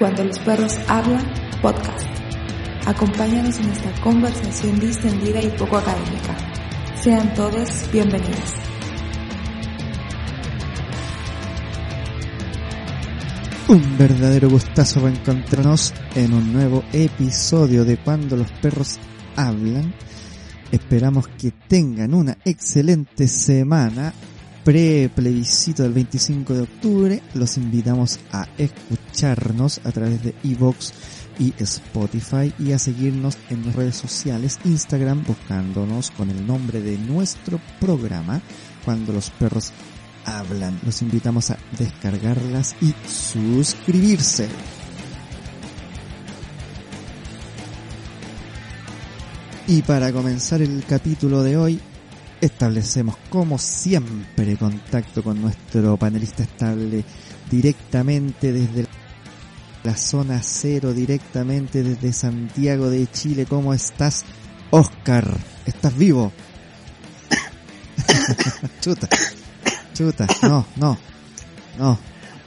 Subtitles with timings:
[0.00, 1.30] Cuando los perros hablan,
[1.60, 2.06] podcast.
[2.86, 6.38] Acompáñanos en esta conversación distendida y poco académica.
[7.02, 8.54] Sean todos bienvenidos.
[13.68, 18.98] Un verdadero gustazo reencontrarnos en un nuevo episodio de Cuando los perros
[19.36, 19.92] hablan.
[20.72, 24.14] Esperamos que tengan una excelente semana
[24.70, 27.22] pre-plebiscito del 25 de octubre.
[27.34, 30.92] Los invitamos a escucharnos a través de Evox
[31.40, 36.98] y Spotify y a seguirnos en las redes sociales, Instagram, buscándonos con el nombre de
[36.98, 38.40] nuestro programa,
[38.84, 39.72] Cuando los perros
[40.24, 40.78] hablan.
[40.84, 44.48] Los invitamos a descargarlas y suscribirse.
[49.66, 51.80] Y para comenzar el capítulo de hoy,
[52.40, 57.04] establecemos como siempre contacto con nuestro panelista estable
[57.50, 58.86] directamente desde
[59.82, 63.46] la zona cero, directamente desde Santiago de Chile.
[63.46, 64.24] ¿Cómo estás,
[64.70, 65.26] Oscar?
[65.66, 66.32] ¿Estás vivo?
[68.80, 69.08] chuta,
[69.94, 70.98] chuta, no, no,
[71.78, 71.98] no.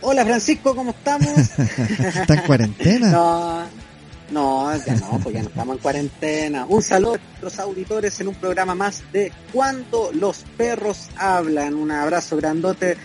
[0.02, 1.30] Hola Francisco, ¿cómo estamos?
[1.58, 3.10] ¿Está en cuarentena?
[3.10, 3.64] No,
[4.32, 6.66] no, ya no, pues ya no estamos en cuarentena.
[6.68, 11.76] Un saludo a nuestros auditores en un programa más de Cuando los perros hablan.
[11.76, 12.98] Un abrazo grandote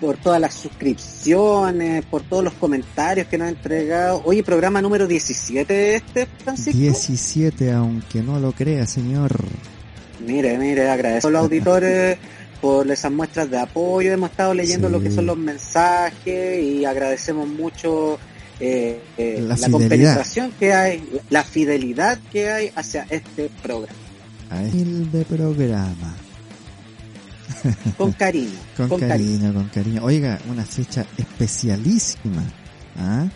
[0.00, 4.22] por todas las suscripciones, por todos los comentarios que nos han entregado.
[4.24, 6.78] Oye, programa número 17 este, Francisco.
[6.78, 9.32] 17, aunque no lo crea, señor.
[10.24, 12.18] Mire, mire, agradezco a los auditores
[12.60, 14.12] por esas muestras de apoyo.
[14.12, 14.92] Hemos estado leyendo Sí.
[14.92, 18.18] lo que son los mensajes y agradecemos mucho
[18.60, 23.98] eh, eh, La compenetración que hay, la fidelidad que hay hacia este programa.
[24.50, 26.16] A de programa.
[27.98, 29.38] Con cariño, Con, con, cariño.
[29.40, 30.04] cariño, con cariño.
[30.04, 32.42] Oiga, una fecha especialísima.
[32.98, 33.28] ¿ah?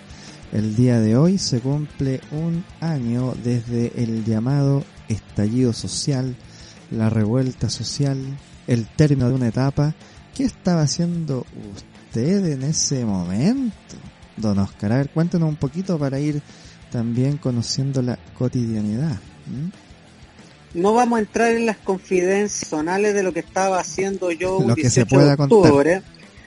[0.53, 6.37] El día de hoy se cumple un año desde el llamado estallido social,
[6.91, 8.19] la revuelta social,
[8.67, 9.95] el término de una etapa.
[10.35, 13.73] ¿Qué estaba haciendo usted en ese momento,
[14.37, 14.93] don Oscar?
[14.93, 16.43] A ver, cuéntenos un poquito para ir
[16.91, 19.19] también conociendo la cotidianidad.
[20.75, 24.69] No vamos a entrar en las confidencias personales de lo que estaba haciendo yo un
[24.69, 25.59] Lo que se 18 pueda de contar.
[25.59, 26.03] octubre,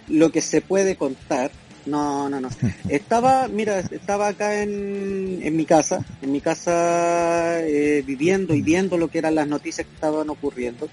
[0.07, 1.51] lo que se puede contar.
[1.85, 2.47] No, no, no.
[2.89, 8.97] Estaba, mira, estaba acá en, en mi casa, en mi casa eh, viviendo y viendo
[8.97, 10.87] lo que eran las noticias que estaban ocurriendo.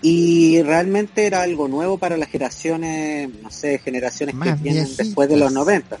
[0.00, 5.28] Y realmente era algo nuevo para las generaciones, no sé, generaciones Más que vienen después
[5.28, 5.98] de los 90.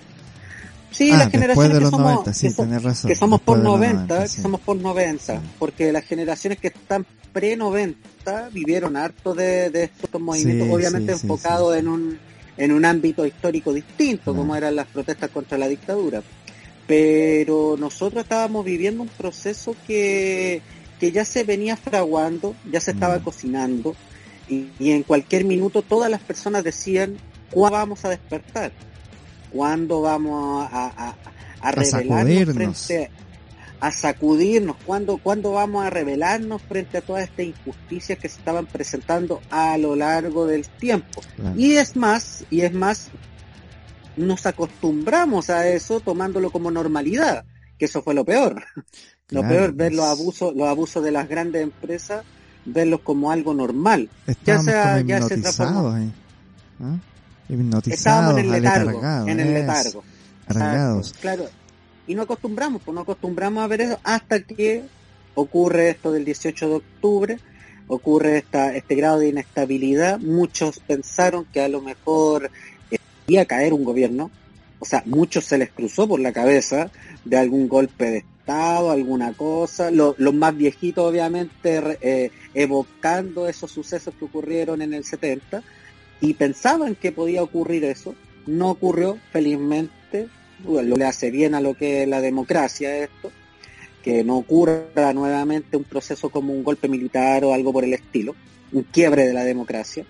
[0.90, 3.08] Sí, Ah, las generaciones de que somos, 90, sí, que so- tenés razón.
[3.08, 4.36] que somos por después de los 90, sí.
[4.36, 5.46] que somos por 90, Sí.
[5.58, 11.88] porque las generaciones que están pre-90 vivieron harto de, de estos movimientos, obviamente enfocados en
[11.88, 12.18] un
[12.56, 16.22] en un ámbito histórico distinto, como eran las protestas contra la dictadura.
[16.88, 20.60] Pero nosotros estábamos viviendo un proceso que,
[20.98, 23.22] que ya se venía fraguando, ya se estaba Mm.
[23.22, 23.96] cocinando,
[24.48, 27.16] y, y en cualquier minuto todas las personas decían,
[27.50, 28.72] ¿cuándo vamos a despertar?
[29.52, 31.16] ¿Cuándo vamos a, a, a-
[31.60, 32.86] a revelarnos sacudirnos.
[32.86, 33.10] frente
[33.80, 34.76] a sacudirnos?
[34.84, 39.76] ¿Cuándo, ¿Cuándo vamos a revelarnos frente a todas estas injusticias que se estaban presentando a
[39.78, 41.20] lo largo del tiempo?
[41.36, 41.54] Claro.
[41.58, 43.08] Y es más, y es más,
[44.16, 47.44] nos acostumbramos a eso tomándolo como normalidad,
[47.78, 48.64] que eso fue lo peor.
[49.30, 52.24] Lo Claro, peor, ver los abusos, los abusos de las grandes empresas,
[52.64, 54.08] verlos como algo normal.
[54.26, 56.12] Estábamos sea- como ya se hipnotizados ahí.
[56.80, 56.96] ¿ah?
[57.48, 60.04] Hipnotizados, Estábamos en el letargo, en el letargo.
[60.46, 61.08] arraigados.
[61.08, 61.44] Exacto, claro.
[62.06, 64.84] Y no acostumbramos, pues no acostumbramos a ver eso hasta que
[65.34, 67.38] ocurre esto del 18 de octubre,
[67.86, 70.18] ocurre esta, este grado de inestabilidad.
[70.18, 72.50] Muchos pensaron que a lo mejor
[72.90, 72.96] eh,
[73.26, 74.30] iba a caer un gobierno,
[74.78, 76.90] o sea, muchos se les cruzó por la cabeza
[77.26, 79.90] de algún golpe de Alguna cosa.
[79.90, 85.62] Lo- los más viejitos, obviamente, eh, evocando esos sucesos que ocurrieron en el 70
[86.20, 88.14] y pensaban que podía ocurrir eso.
[88.46, 90.28] No ocurrió, felizmente.
[90.64, 93.30] Bueno, le hace bien a lo que es la democracia esto,
[94.02, 98.34] que no ocurra nuevamente un proceso como un golpe militar o algo por el estilo,
[98.72, 100.04] un quiebre de la democracia,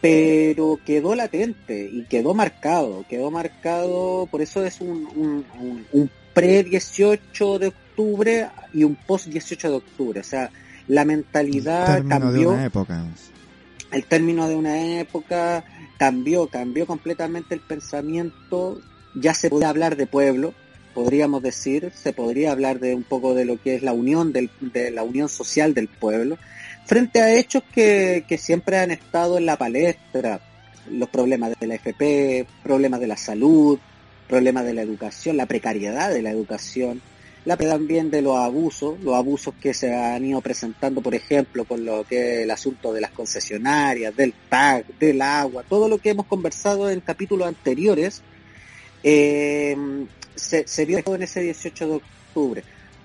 [0.00, 5.44] pero quedó latente y quedó marcado, quedó marcado, por eso es un-
[5.92, 10.50] un pre-18 de octubre y un post-18 de octubre, o sea,
[10.88, 12.50] la mentalidad de cambió.
[12.50, 13.04] una época.
[13.90, 15.64] el término de una época
[15.98, 18.80] cambió, cambió completamente el pensamiento,
[19.14, 20.54] ya se puede hablar de pueblo,
[20.94, 24.50] podríamos decir, se podría hablar de un poco de lo que es la unión del,
[24.60, 26.38] de la unión social del pueblo,
[26.86, 30.40] frente a hechos que, que siempre han estado en la palestra,
[30.90, 33.78] los problemas de la FP, problemas de la salud,
[34.28, 37.00] problema de la educación, la precariedad de la educación,
[37.44, 41.84] la también de los abusos, los abusos que se han ido presentando, por ejemplo, con
[41.84, 46.10] lo que es el asunto de las concesionarias, del TAG, del agua, todo lo que
[46.10, 48.22] hemos conversado en capítulos anteriores,
[49.02, 49.76] eh,
[50.36, 52.64] se, se vio en ese 18 de octubre.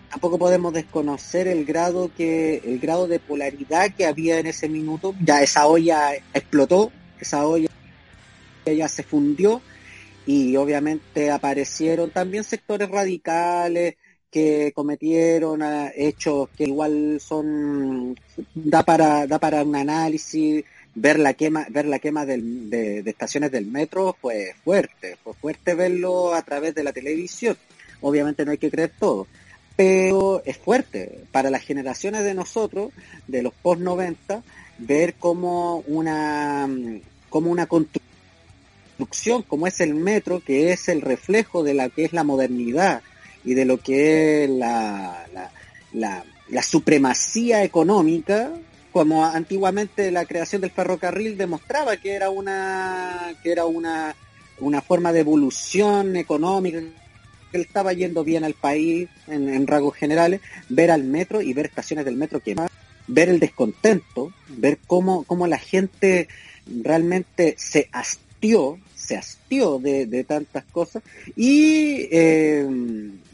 [0.10, 5.14] Tampoco podemos desconocer el grado que, el grado de polaridad que había en ese minuto.
[5.22, 7.68] Ya esa olla explotó, esa olla
[8.66, 9.62] ya se fundió
[10.28, 13.96] y obviamente aparecieron también sectores radicales,
[14.30, 15.62] que cometieron
[15.96, 18.16] hechos que igual son
[18.54, 20.64] da para da para un análisis.
[20.94, 26.34] Ver la quema ver la quema de, estaciones del metro fue fuerte fue fuerte verlo
[26.34, 27.56] a través de la televisión.
[28.02, 29.28] Obviamente no hay que creer todo
[29.76, 32.92] pero es fuerte para las generaciones de nosotros
[33.28, 34.42] de los post 90
[34.80, 36.68] ver como una
[37.30, 37.68] como una
[38.98, 43.02] construcción como es el metro que es el reflejo de la que es la modernidad
[43.46, 45.26] y de lo que es la,
[45.94, 48.52] la, la, supremacía económica,
[48.92, 54.16] como antiguamente la creación del ferrocarril demostraba que era una, que era una,
[54.60, 56.82] una forma de evolución económica,
[57.52, 62.04] que estaba yendo bien al país en, rasgos generales, ver al metro y ver estaciones
[62.04, 62.56] del metro que
[63.08, 66.28] ver el descontento, ver cómo, cómo la gente
[66.84, 67.88] realmente se
[68.38, 71.02] hastió, se hastió de, de tantas cosas
[71.36, 72.68] y eh,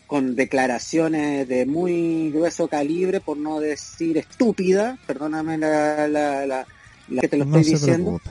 [0.08, 6.66] con declaraciones de muy grueso calibre, por no decir estúpida, perdóname la, la, la,
[7.20, 8.22] que te lo estoy diciendo,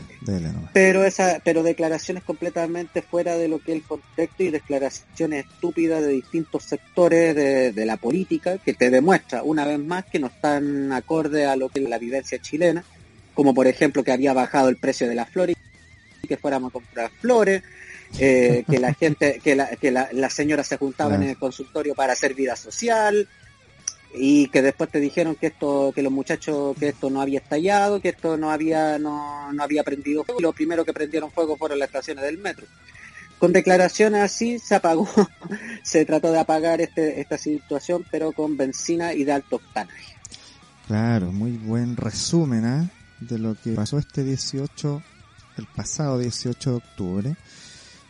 [0.73, 6.03] pero esa, pero declaraciones completamente fuera de lo que es el contexto y declaraciones estúpidas
[6.03, 10.29] de distintos sectores de, de la política que te demuestra una vez más que no
[10.29, 12.83] están acorde a lo que es la vivencia chilena,
[13.35, 15.62] como por ejemplo que había bajado el precio de las flores y
[16.29, 17.63] que fuéramos a comprar flores,
[18.19, 21.95] eh, que la gente, que la, que la, las señoras se juntaban en el consultorio
[21.95, 23.29] para hacer vida social
[24.15, 28.01] y que después te dijeron que esto, que los muchachos, que esto no había estallado,
[28.01, 31.57] que esto no había, no, no había prendido fuego y lo primero que prendieron fuego
[31.57, 32.67] fueron las estaciones del metro.
[33.39, 35.09] Con declaraciones así se apagó,
[35.83, 40.15] se trató de apagar este, esta situación, pero con benzina y de alto octanaje.
[40.87, 42.89] Claro, muy buen resumen ¿eh?
[43.21, 45.03] de lo que pasó este 18,
[45.57, 47.37] el pasado 18 de octubre.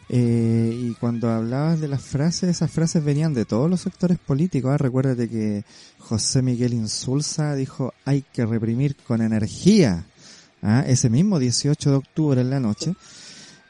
[0.09, 4.71] Eh, y cuando hablabas de las frases, esas frases venían de todos los sectores políticos.
[4.73, 4.79] ¿ah?
[4.79, 5.65] Recuérdate que
[5.99, 10.05] José Miguel Insulza dijo hay que reprimir con energía.
[10.63, 10.85] ¿ah?
[10.87, 12.95] Ese mismo 18 de octubre en la noche.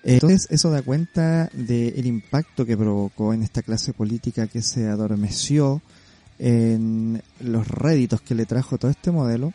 [0.04, 5.80] Entonces eso da cuenta del impacto que provocó en esta clase política que se adormeció
[6.40, 9.52] en los réditos que le trajo todo este modelo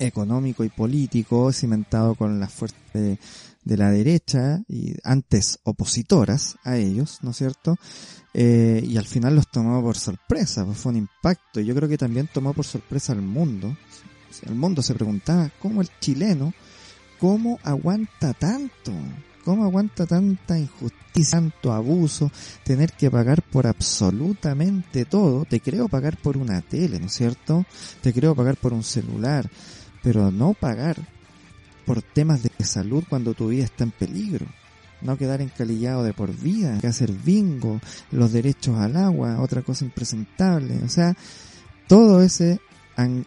[0.00, 3.18] económico y político cimentado con la fuerte
[3.64, 7.76] de la derecha y antes opositoras a ellos, ¿no es cierto?
[8.32, 11.60] Eh, y al final los tomó por sorpresa, pues fue un impacto.
[11.60, 13.76] Y yo creo que también tomó por sorpresa al mundo.
[14.46, 16.54] El mundo se preguntaba cómo el chileno,
[17.18, 18.92] cómo aguanta tanto,
[19.44, 21.00] cómo aguanta tanta injusticia,
[21.30, 22.30] tanto abuso,
[22.64, 25.44] tener que pagar por absolutamente todo.
[25.44, 27.66] Te creo pagar por una tele, ¿no es cierto?
[28.00, 29.50] Te creo pagar por un celular,
[30.02, 30.96] pero no pagar
[31.84, 34.46] por temas de salud cuando tu vida está en peligro.
[35.02, 37.80] No quedar encalillado de por vida, que hacer bingo,
[38.10, 40.78] los derechos al agua, otra cosa impresentable.
[40.84, 41.16] O sea,
[41.88, 42.60] todo ese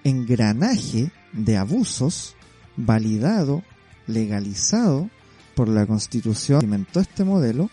[0.04, 2.36] engranaje de abusos
[2.78, 3.64] validado,
[4.08, 5.10] legalizado
[5.56, 7.70] por la constitución que inventó este modelo,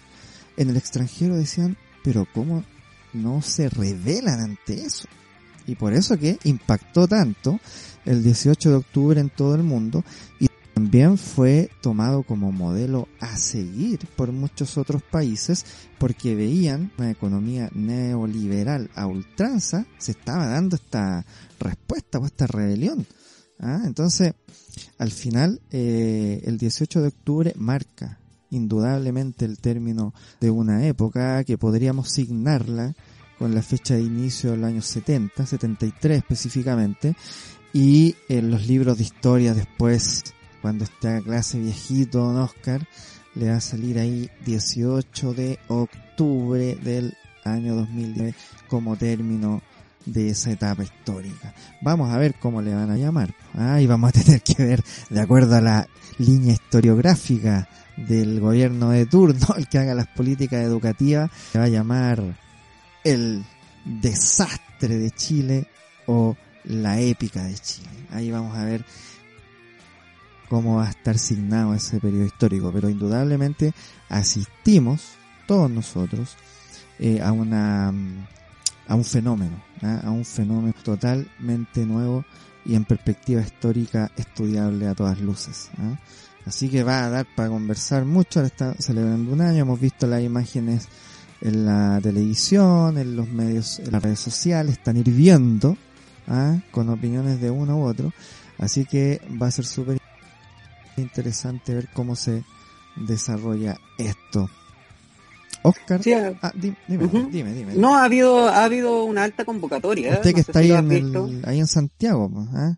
[0.57, 2.65] en el extranjero decían, pero ¿cómo
[3.13, 5.09] no se revelan ante eso?
[5.71, 7.61] Y por eso que impactó tanto
[8.05, 10.03] el 18 de octubre en todo el mundo
[10.41, 15.65] y también fue tomado como modelo a seguir por muchos otros países
[15.97, 21.25] porque veían una economía neoliberal a ultranza, se estaba dando esta
[21.61, 23.07] respuesta o esta rebelión.
[23.61, 23.83] ¿ah?
[23.85, 24.33] Entonces,
[24.99, 28.19] al final, eh, el 18 de octubre marca
[28.51, 32.97] indudablemente el término de una época que podríamos signarla
[33.41, 37.17] con la fecha de inicio del año 70, 73 específicamente,
[37.73, 40.23] y en los libros de historia después
[40.61, 42.87] cuando esté a clase viejito Oscar,
[43.35, 48.35] le va a salir ahí 18 de octubre del año 2010
[48.69, 49.63] como término
[50.05, 51.55] de esa etapa histórica.
[51.81, 53.35] Vamos a ver cómo le van a llamar.
[53.55, 58.91] Ah, y vamos a tener que ver, de acuerdo a la línea historiográfica del gobierno
[58.91, 62.37] de turno, el que haga las políticas educativas, se va a llamar
[63.05, 63.45] el
[63.85, 65.67] desastre de Chile
[66.07, 67.89] o la épica de Chile.
[68.11, 68.85] Ahí vamos a ver
[70.49, 73.73] cómo va a estar signado ese periodo histórico, pero indudablemente
[74.09, 75.13] asistimos
[75.47, 76.37] todos nosotros,
[76.99, 77.93] eh, a una
[78.89, 80.01] a un fenómeno, ¿ah?
[80.05, 82.25] a un fenómeno totalmente nuevo
[82.65, 85.71] y en perspectiva histórica estudiable a todas luces.
[85.79, 85.97] ¿ah?
[86.45, 90.09] Así que va a dar para conversar mucho, ahora está celebrando un año, hemos visto
[90.09, 90.89] las imágenes
[91.41, 95.77] en la televisión, en los medios, en las redes sociales, están hirviendo,
[96.29, 96.59] ¿ah?
[96.71, 98.13] con opiniones de uno u otro,
[98.59, 99.99] así que va a ser súper
[100.97, 102.45] interesante ver cómo se
[102.97, 104.51] desarrolla esto.
[105.63, 106.01] Oscar,
[106.43, 110.15] ah, dime, dime, dime, No, ha habido, ha habido una alta convocatoria.
[110.15, 112.77] Usted que está ahí, en ahí en Santiago, ¿eh?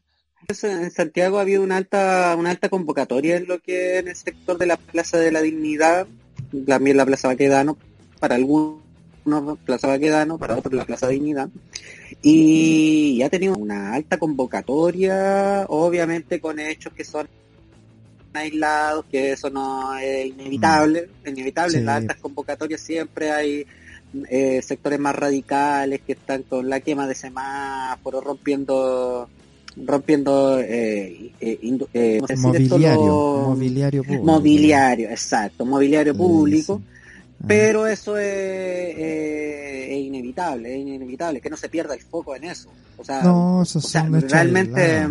[0.48, 4.58] En Santiago ha habido una alta, una alta convocatoria en lo que en el sector
[4.58, 6.08] de la Plaza de la Dignidad,
[6.66, 7.78] también la Plaza Baquedano,
[8.22, 8.78] para algunos
[9.64, 11.48] Plaza Baquedano, para otros la Plaza Dignidad,
[12.22, 17.26] y ha tenido una alta convocatoria, obviamente con hechos que son
[18.32, 21.28] aislados, que eso no es inevitable, mm.
[21.30, 23.66] inevitable, en las altas convocatorias siempre hay
[24.28, 29.28] eh, sectores más radicales que están con la quema de semáforos, rompiendo
[29.74, 34.24] rompiendo eh, eh, mobiliario, mobiliario público.
[34.24, 36.80] Mobiliario, exacto, mobiliario público.
[37.46, 38.96] Pero eso es,
[39.90, 42.70] inevitable, es inevitable, que no se pierda el foco en eso.
[42.98, 43.80] O sea, no, eso
[44.28, 45.08] realmente,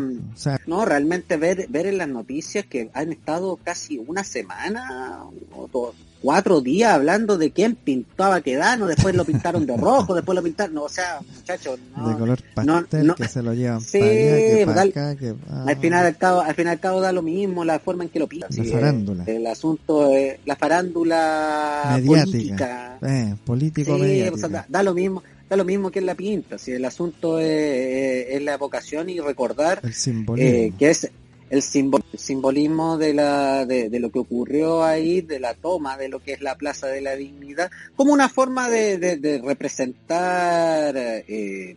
[0.65, 5.23] no, realmente ver, ver en las noticias que han estado casi una semana
[5.53, 10.35] o dos, cuatro días hablando de quién pintaba Quedano, después lo pintaron de rojo, después
[10.35, 13.81] lo pintaron, no, o sea, muchachos, no, de color pastel no, que se lo llevan
[13.81, 15.65] sí, allá, que ah.
[15.67, 18.19] al final al cabo, al final al cabo da lo mismo la forma en que
[18.19, 18.49] lo pintan.
[18.55, 19.23] La farándula.
[19.25, 25.57] el asunto, es la farándula mediática, eh, político sí, o sea, da, lo mismo da
[25.57, 29.81] lo mismo que en la pinta, si el asunto es, es la evocación y recordar
[29.83, 30.49] el simbolismo.
[30.49, 31.11] Eh, que es
[31.51, 36.31] el, simbolismo de, la, de, lo que ocurrió ahí, de la toma de lo que
[36.33, 41.75] es la Plaza de la Dignidad, como una forma de, representar eh,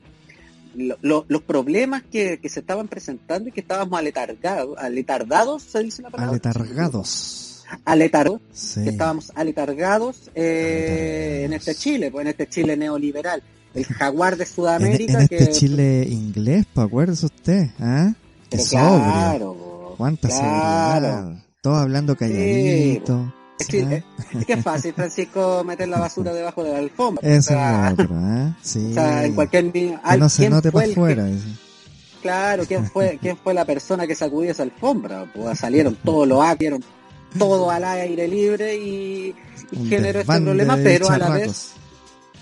[0.77, 6.31] los problemas que, se estaban presentando y que estábamos aletargados, aletardados, se dice la palabra.
[6.31, 7.65] Aletargados.
[7.85, 8.41] Aletargados,
[8.75, 13.43] que estábamos aletargados eh, en este Chile, pues en este Chile neoliberal
[13.75, 15.15] el jaguar de Sudamérica.
[15.15, 17.71] En, este Chile inglés, ¿pues acuérdese usted?
[17.81, 18.13] ¿ah?
[18.71, 19.64] claro,
[19.97, 21.37] Cuánta claro.
[21.61, 23.33] Todos hablando calladito.
[23.59, 24.03] Es que,
[24.49, 27.21] es fácil, Francisco, meter la basura debajo de la alfombra.
[27.29, 28.53] Eso es otro, ¿eh?
[28.63, 28.89] Sí.
[28.91, 29.73] O sea, en cualquier...
[29.73, 31.27] Que no se note para afuera.
[32.21, 35.31] Claro, ¿quién fue, ¿quién fue la persona que sacudió esa alfombra?
[35.33, 36.81] Pues salieron todos los actos,
[37.39, 39.35] todo al aire libre y,
[39.89, 41.75] generó este problema, pero a la vez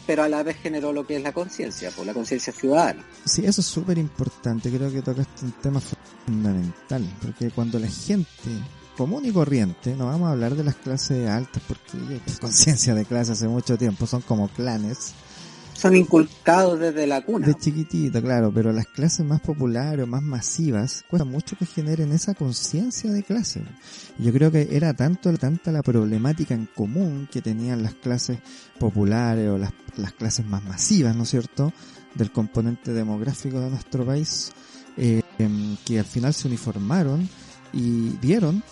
[0.07, 3.05] pero a la vez generó lo que es la conciencia, por la conciencia ciudadana.
[3.25, 5.81] Sí, eso es súper importante, creo que tocaste un tema
[6.27, 8.51] fundamental, porque cuando la gente
[8.97, 13.33] común y corriente, no vamos a hablar de las clases altas porque conciencia de clase
[13.33, 15.13] hace mucho tiempo, son como clanes,
[15.83, 17.45] son inculcados desde la cuna.
[17.45, 22.13] De chiquitito, claro, pero las clases más populares o más masivas cuesta mucho que generen
[22.13, 23.65] esa conciencia de clase.
[24.17, 28.39] Yo creo que era tanto tanta la problemática en común que tenían las clases
[28.79, 31.73] populares o las, las clases más masivas, ¿no es cierto?,
[32.15, 34.53] del componente demográfico de nuestro país,
[34.97, 37.29] eh, em, que al final se uniformaron
[37.73, 38.63] y dieron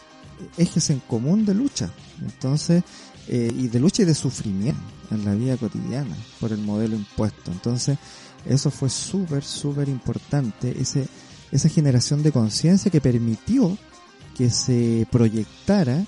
[0.57, 1.91] ejes en común de lucha.
[2.21, 2.85] Entonces,
[3.27, 7.51] eh, y de lucha y de sufrimiento en la vida cotidiana por el modelo impuesto.
[7.51, 7.99] Entonces,
[8.47, 11.07] eso fue súper, súper importante, ese,
[11.53, 13.77] esa generación de conciencia que permitió
[14.37, 16.05] que se proyectara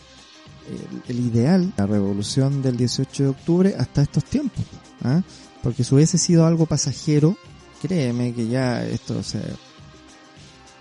[1.09, 4.65] el, ideal, la revolución del 18 de octubre hasta estos tiempos.
[5.03, 5.23] ¿ah?
[5.63, 7.37] Porque si hubiese sido algo pasajero,
[7.81, 9.41] créeme que ya esto se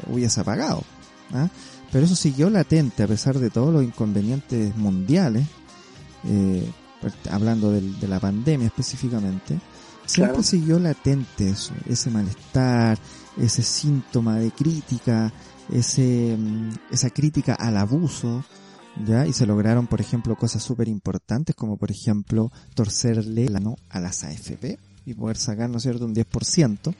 [0.07, 0.83] hubiese apagado.
[1.33, 1.49] ¿ah?
[1.91, 5.45] Pero eso siguió latente a pesar de todos los inconvenientes mundiales
[6.23, 6.63] eh,
[7.29, 9.59] hablando de, la pandemia específicamente,
[10.05, 12.97] siempre siguió latente eso, ese malestar,
[13.37, 15.31] ese síntoma de crítica,
[15.71, 18.43] ese, mm, esa crítica al abuso,
[19.05, 19.25] ¿ya?
[19.25, 23.99] Y se lograron, por ejemplo, cosas súper importantes, como por ejemplo, torcerle la no a
[23.99, 26.93] las AFP y poder sacar, ¿no es cierto?, un 10%,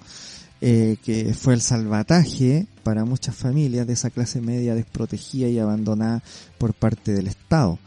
[0.63, 6.21] eh, que fue el salvataje para muchas familias de esa clase media desprotegida y abandonada
[6.57, 7.79] por parte del Estado.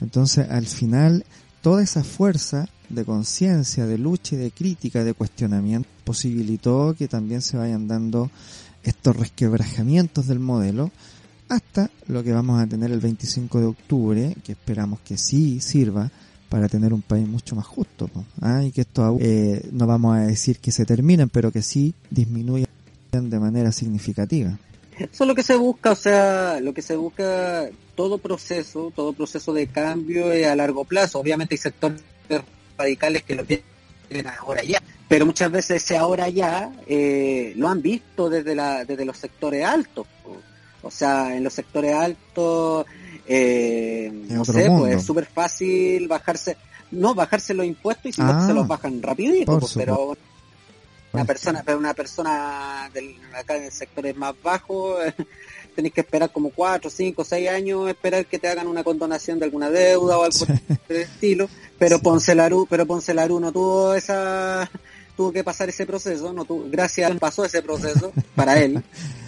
[0.00, 1.24] Entonces, al final,
[1.60, 7.42] toda esa fuerza de conciencia, de lucha y de crítica, de cuestionamiento, posibilitó que también
[7.42, 8.30] se vayan dando
[8.82, 10.90] estos resquebrajamientos del modelo
[11.48, 16.10] hasta lo que vamos a tener el 25 de octubre, que esperamos que sí sirva
[16.48, 18.10] para tener un país mucho más justo.
[18.40, 18.62] ¿Ah?
[18.62, 22.68] Y que esto eh, no vamos a decir que se terminen, pero que sí disminuyan
[23.12, 24.58] de manera significativa.
[24.98, 29.12] Eso es lo que se busca, o sea, lo que se busca todo proceso, todo
[29.12, 31.20] proceso de cambio es a largo plazo.
[31.20, 32.02] Obviamente hay sectores
[32.76, 33.64] radicales que lo quieren
[34.38, 34.82] ahora ya.
[35.08, 39.64] Pero muchas veces ese ahora ya eh, lo han visto desde, la, desde los sectores
[39.64, 40.06] altos.
[40.82, 42.86] O sea, en los sectores altos,
[43.26, 46.56] eh, no sé, pues es súper fácil bajarse,
[46.90, 50.16] no bajarse los impuestos y si no se los ah, bajan rapidito, pues, pero
[51.12, 54.98] una persona, pero una persona del, acá en sectores más bajos,
[55.74, 59.46] tenéis que esperar como cuatro, cinco, seis años, esperar que te hagan una condonación de
[59.46, 60.46] alguna deuda o algo
[60.88, 61.48] del estilo,
[61.78, 62.36] pero Ponce
[62.68, 64.68] pero Ponce no tuvo esa,
[65.16, 68.82] tuvo que pasar ese proceso, no tuvo, gracias pasó ese proceso para él,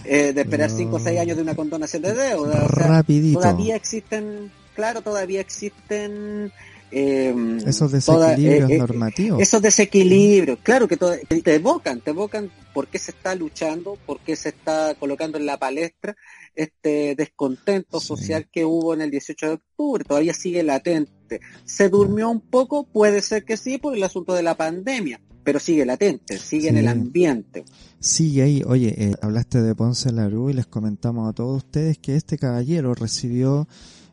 [0.05, 2.67] eh, de esperar cinco o seis años de una condonación de deuda.
[2.69, 3.41] Rapidito.
[3.41, 6.53] Todavía existen, claro, todavía existen
[6.91, 9.41] eh, esos desequilibrios eh, eh, normativos.
[9.41, 14.35] Esos desequilibrios, claro que te evocan, te evocan por qué se está luchando, por qué
[14.35, 16.17] se está colocando en la palestra
[16.55, 21.41] este descontento social que hubo en el 18 de octubre, todavía sigue latente.
[21.65, 22.85] ¿Se durmió un poco?
[22.85, 26.77] Puede ser que sí, por el asunto de la pandemia, pero sigue latente, sigue en
[26.77, 27.65] el ambiente.
[28.01, 32.37] Sigue ahí, oye, hablaste de Ponce Larú y les comentamos a todos ustedes que este
[32.37, 33.69] caballero recibió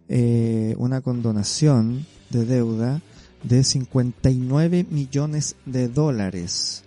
[0.07, 3.01] una condonación de deuda
[3.43, 6.84] de 59 millones de dólares.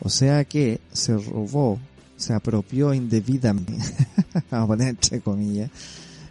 [0.00, 1.78] O sea que se robó,
[2.16, 3.74] se apropió indebidamente,
[4.50, 5.70] vamos a poner entre comillas,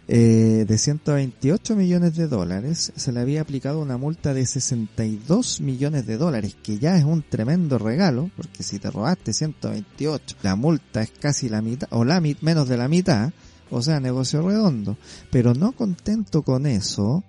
[0.08, 6.06] eh, de 128 millones de dólares, se le había aplicado una multa de 62 millones
[6.06, 11.02] de dólares, que ya es un tremendo regalo, porque si te robaste 128, la multa
[11.02, 13.32] es casi la mitad, o la menos de la mitad,
[13.70, 14.98] o sea, negocio redondo.
[15.30, 17.24] Pero no contento con eso,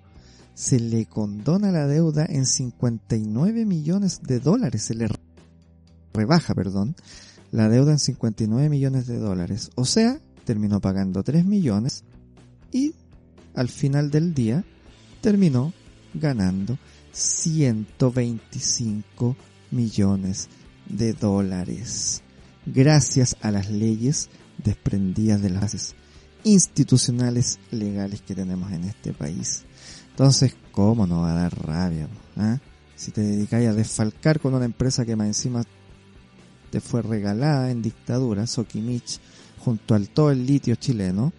[0.54, 5.08] se le condona la deuda en 59 millones de dólares, se le
[6.12, 6.96] rebaja, perdón,
[7.50, 9.70] la deuda en 59 millones de dólares.
[9.74, 12.04] O sea, terminó pagando 3 millones
[12.72, 12.94] y
[13.54, 14.64] al final del día
[15.20, 15.72] terminó
[16.14, 16.78] ganando
[17.12, 19.36] 125
[19.70, 20.48] millones
[20.88, 22.22] de dólares.
[22.66, 24.30] Gracias a las leyes
[24.62, 25.94] desprendidas de las bases
[26.44, 29.64] institucionales legales que tenemos en este país.
[30.14, 32.08] Entonces, ¿cómo no va a dar rabia?
[32.36, 32.58] ¿Ah?
[32.94, 35.64] Si te dedicáis a desfalcar con una empresa que más encima
[36.70, 39.18] te fue regalada en dictadura, Sokimich,
[39.58, 41.32] junto al todo el litio chileno,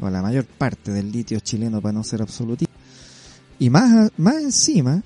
[0.00, 2.74] o la mayor parte del litio chileno para no ser absolutista,
[3.58, 5.02] y más, más encima,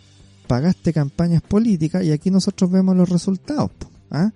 [0.47, 3.73] pagaste campañas políticas y aquí nosotros vemos los resultados.
[4.13, 4.31] ¿ah?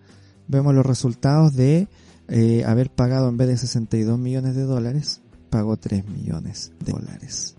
[0.48, 1.86] Vemos los resultados de
[2.26, 7.54] eh, haber pagado en vez de 62 millones de dólares, pagó 3 millones de dólares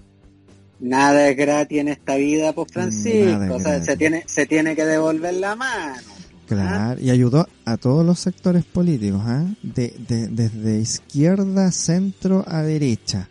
[0.83, 4.85] nada es gratis en esta vida, pues Francisco, o sea, se tiene, se tiene que
[4.85, 6.01] devolver la mano.
[6.45, 9.45] Claro, y ayudó a todos los sectores políticos, ¿ah?
[9.63, 13.29] de, de, desde izquierda, centro a derecha.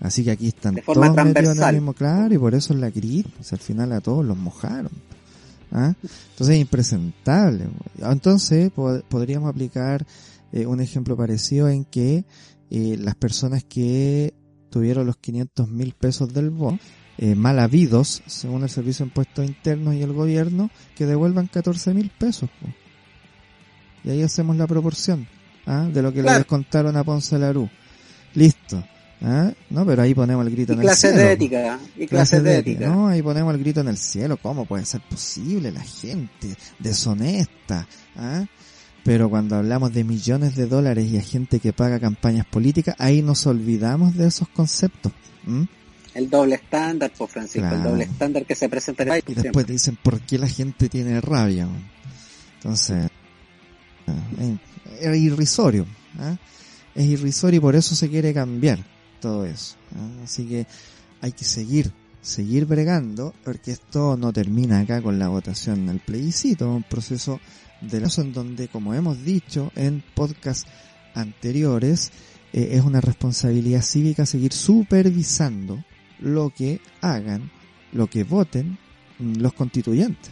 [0.00, 2.90] Así que aquí están todos metidos en el mismo, claro, y por eso es la
[2.90, 4.92] crítica, al final a todos los mojaron.
[5.72, 5.94] ¿ah?
[6.30, 7.66] Entonces es impresentable.
[7.98, 8.70] Entonces
[9.08, 10.06] podríamos aplicar
[10.52, 12.24] eh, un ejemplo parecido en que
[12.70, 14.32] eh, las personas que
[14.74, 16.80] tuvieron los 500 mil pesos del bono,
[17.16, 21.94] eh, mal habidos, según el Servicio de Impuestos Internos y el gobierno, que devuelvan 14
[21.94, 22.50] mil pesos.
[24.02, 25.28] Y ahí hacemos la proporción
[25.64, 25.88] ¿ah?
[25.92, 27.70] de lo que le descontaron a Ponce Larú.
[28.34, 28.84] Listo.
[29.22, 29.52] ¿ah?
[29.70, 31.18] No, pero ahí ponemos el grito en el cielo.
[31.18, 32.88] De ética, y clases de, ética.
[32.88, 34.38] No, ahí ponemos el grito en el cielo.
[34.38, 37.86] ¿Cómo puede ser posible la gente deshonesta?
[38.16, 38.44] ¿ah?
[39.04, 43.20] Pero cuando hablamos de millones de dólares y a gente que paga campañas políticas, ahí
[43.20, 45.12] nos olvidamos de esos conceptos.
[46.14, 49.66] El doble estándar, por Francisco, el doble estándar que se presenta en el Y después
[49.66, 51.68] dicen, ¿por qué la gente tiene rabia?
[52.56, 53.10] Entonces,
[54.06, 54.12] ah,
[55.00, 55.86] es irrisorio.
[56.18, 56.36] ¿ah?
[56.94, 58.78] Es irrisorio y por eso se quiere cambiar
[59.20, 59.74] todo eso.
[59.96, 60.24] ¿ah?
[60.24, 60.66] Así que
[61.20, 66.70] hay que seguir, seguir bregando, porque esto no termina acá con la votación del plebiscito,
[66.70, 67.38] un proceso
[67.90, 70.66] de la en donde, como hemos dicho en podcasts
[71.14, 72.12] anteriores,
[72.52, 75.84] eh, es una responsabilidad cívica seguir supervisando
[76.20, 77.50] lo que hagan,
[77.92, 78.78] lo que voten
[79.18, 80.30] los constituyentes.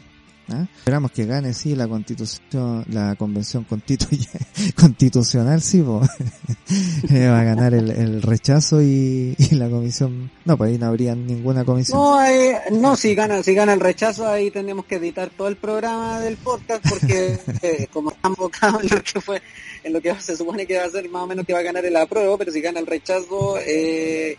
[0.52, 0.68] ¿Ah?
[0.78, 3.64] Esperamos que gane sí la constitución, la convención
[4.76, 5.78] constitucional, sí,
[7.10, 11.64] eh, va a ganar el, rechazo y, la comisión, no, pues ahí no habría ninguna
[11.64, 11.98] comisión.
[11.98, 15.56] No, eh, no, si gana, si gana el rechazo ahí tenemos que editar todo el
[15.56, 19.42] programa del podcast porque eh, como estamos enfocados en lo que fue,
[19.84, 21.62] en lo que se supone que va a ser más o menos que va a
[21.62, 23.56] ganar el apruebo, pero si gana el rechazo,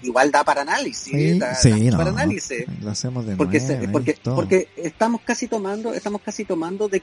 [0.02, 2.65] igual da para análisis, sí, para análisis.
[2.82, 3.60] Lo hacemos de porque,
[3.91, 7.02] porque, porque estamos casi tomando estamos casi tomando de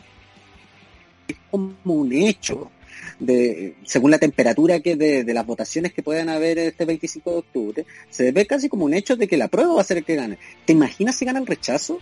[1.50, 2.70] como un hecho
[3.18, 7.86] de según la temperatura que de, las votaciones que puedan haber este 25 de octubre,
[8.10, 10.16] se ve casi como un hecho de que la prueba va a ser el que
[10.16, 10.38] gane.
[10.66, 11.98] ¿Te imaginas si gana el rechazo?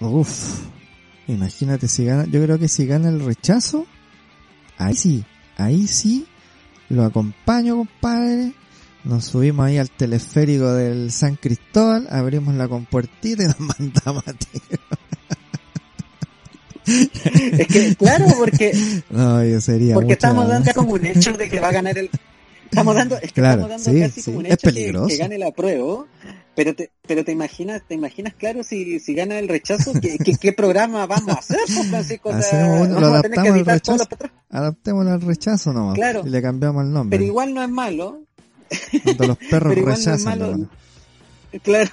[0.00, 0.66] Uf,
[1.28, 3.86] imagínate si gana, yo creo que si gana el rechazo,
[4.78, 5.24] ahí sí,
[5.56, 6.26] ahí sí,
[6.88, 8.52] lo acompaño compadre,
[9.04, 14.32] nos subimos ahí al teleférico del San Cristóbal, abrimos la compuertita y nos mandamos a
[14.32, 14.60] ti.
[17.58, 18.72] es que, claro, porque,
[19.10, 22.10] no, yo sería porque estamos dando como un hecho de que va a ganar el,
[22.64, 24.72] estamos dando, es que Claro, estamos dando sí, casi sí, como un es hecho que-
[24.74, 25.08] peligroso.
[25.08, 26.04] que, gane la prueba,
[26.54, 30.36] pero te, pero te imaginas, te imaginas claro si, si gana el rechazo, ¿qué, qué,
[30.40, 32.28] qué programa vamos a hacer, pues, Francisco?
[32.34, 33.98] O sea, Hacemos uno, lo vamos a tener que adaptamos al todos rechazo.
[33.98, 34.36] los patrones.
[34.50, 36.22] Adaptémoslo al rechazo nomás, Claro.
[36.24, 37.18] y le cambiamos el nombre.
[37.18, 38.20] Pero igual no es malo,
[39.04, 40.04] Cuando los perros pero igual
[40.48, 40.68] no
[41.62, 41.90] Claro.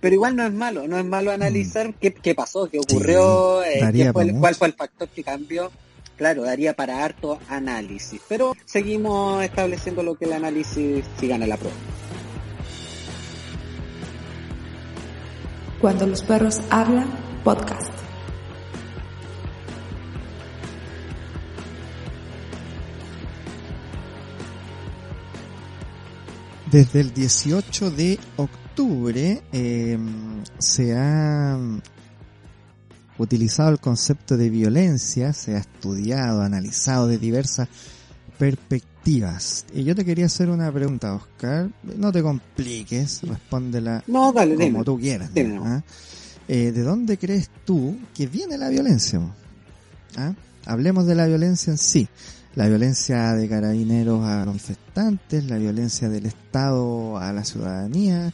[0.00, 3.80] Pero igual no es malo, no es malo analizar qué, qué pasó, qué ocurrió, eh,
[3.92, 5.70] qué fue el- cuál fue el factor que cambió.
[6.16, 8.20] Claro, daría para harto análisis.
[8.28, 11.76] Pero seguimos estableciendo lo que el análisis si gana la prueba.
[15.80, 17.08] Cuando los perros hablan,
[17.42, 17.88] podcast.
[26.70, 29.98] Desde el 18 de octubre eh,
[30.58, 31.58] se ha
[33.18, 37.68] utilizado el concepto de violencia, se ha estudiado, analizado de diversas
[38.38, 39.66] perspectivas.
[39.74, 41.70] Y yo te quería hacer una pregunta, Oscar.
[41.82, 44.84] No te compliques, respóndela No, dale, como dime.
[44.84, 45.30] tú quieras.
[45.62, 45.82] ¿ah?
[46.46, 49.20] Eh, ¿De dónde crees tú que viene la violencia?
[50.16, 50.34] ¿Ah?
[50.66, 52.08] Hablemos de la violencia en sí.
[52.56, 58.32] La violencia de carabineros a los manifestantes, la violencia del Estado a la ciudadanía.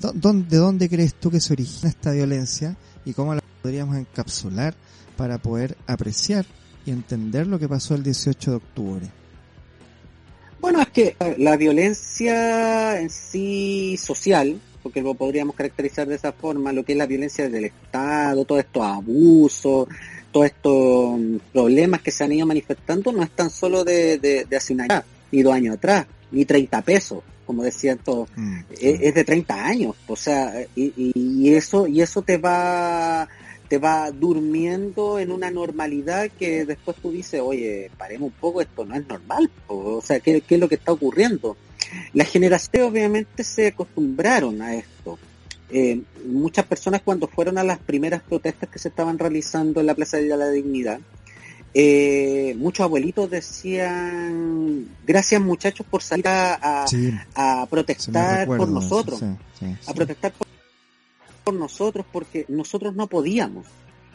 [0.00, 3.96] ¿Dó- dó- ¿De dónde crees tú que se origina esta violencia y cómo la podríamos
[3.96, 4.74] encapsular
[5.16, 6.44] para poder apreciar
[6.84, 9.06] y entender lo que pasó el 18 de octubre?
[10.60, 16.72] Bueno, es que la violencia en sí social, porque lo podríamos caracterizar de esa forma,
[16.72, 19.86] lo que es la violencia del Estado, todos estos abusos,
[20.32, 24.46] todos estos mm, problemas que se han ido manifestando, no es tan solo de, de,
[24.46, 28.60] de hace un año, ni dos años atrás, ni 30 pesos, como decían todos, Mm,
[28.80, 33.28] es, es de 30 años, o sea, y, y- y eso y eso te va
[33.68, 38.86] te va durmiendo en una normalidad que después tú dices, oye, paremos un poco, esto
[38.86, 39.96] no es normal, po.
[39.98, 41.58] o sea, ¿qué, qué es lo que está ocurriendo?
[42.12, 45.18] Las generaciones obviamente se acostumbraron a esto.
[45.70, 49.94] Eh, muchas personas cuando fueron a las primeras protestas que se estaban realizando en la
[49.94, 51.00] Plaza de la Dignidad,
[51.74, 58.46] eh, muchos abuelitos decían, gracias muchachos por salir a, a- sí, a se me protestar
[58.46, 59.26] por nosotros, sí,
[59.60, 60.46] sí, a protestar por,
[61.44, 63.66] por nosotros porque nosotros no podíamos.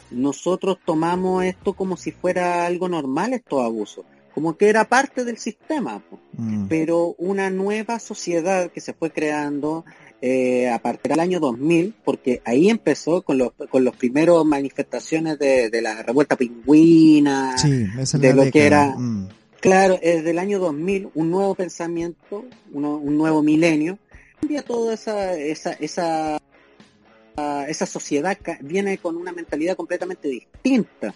[0.09, 5.37] Nosotros tomamos esto como si fuera algo normal, estos abusos, como que era parte del
[5.37, 6.01] sistema.
[6.37, 9.85] Mm, Pero una nueva sociedad que se fue creando
[10.21, 15.37] eh, a partir del año 2000, porque ahí empezó con los, con los primeros manifestaciones
[15.37, 19.29] de, de la revuelta pingüina, sí, esa es de lo que era- mm.
[19.59, 23.97] Claro, desde el año 2000, un nuevo pensamiento, uno- un nuevo milenio,
[24.41, 26.37] cambia toda esa, esa, esa,
[27.37, 31.13] ah, esa sociedad, viene con una mentalidad completamente distinta.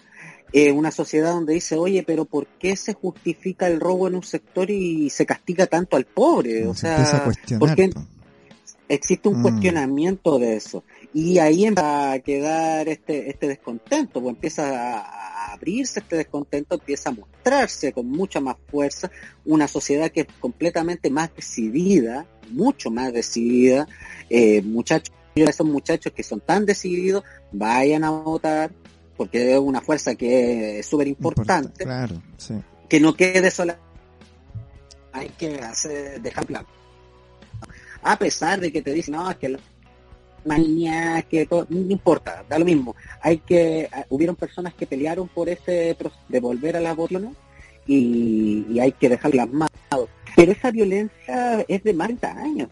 [0.52, 4.22] Eh, una sociedad donde dice, oye, pero ¿por qué se justifica el robo en un
[4.22, 6.66] sector y se castiga tanto al pobre?
[6.66, 7.60] O se sea, cuestionar.
[7.60, 8.00] ¿por qué po.
[8.88, 9.42] existe un Mm.
[9.42, 10.84] cuestionamiento de eso.
[11.12, 16.74] Y ahí empieza a quedar este, este descontento, pues empieza a a abrirse este descontento,
[16.74, 19.10] empieza a mostrarse con mucha más fuerza
[19.46, 23.88] una sociedad que es completamente más decidida, mucho más decidida.
[24.28, 28.72] Eh, muchachos, esos muchachos que son tan decididos, vayan a votar,
[29.18, 32.54] porque es una fuerza que es súper importante Claro, sí.
[32.88, 33.78] que no quede sola.
[35.12, 36.64] Hay que hacer, dejar plan.
[38.02, 39.58] A pesar de que te dicen, no, es que la
[40.46, 42.94] manía, que todo, no importa, da lo mismo.
[43.20, 45.96] Hay que, ah, hubieron personas que pelearon por ese
[46.28, 47.36] de volver a la votación
[47.86, 49.68] y, y hay que dejar plasmado.
[50.36, 52.68] Pero esa violencia es de más de 30 años.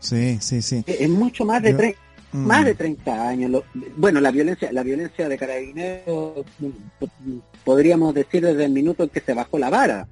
[0.00, 0.84] Sí, sí, sí.
[0.86, 1.98] es mucho más de Yo- 30
[2.32, 2.46] Mm.
[2.46, 3.50] más de 30 años.
[3.50, 3.64] Lo-
[3.96, 9.20] bueno, la violencia, la violencia de carabineros, mm, podríamos decir desde el minuto en que
[9.20, 10.08] se bajó la vara.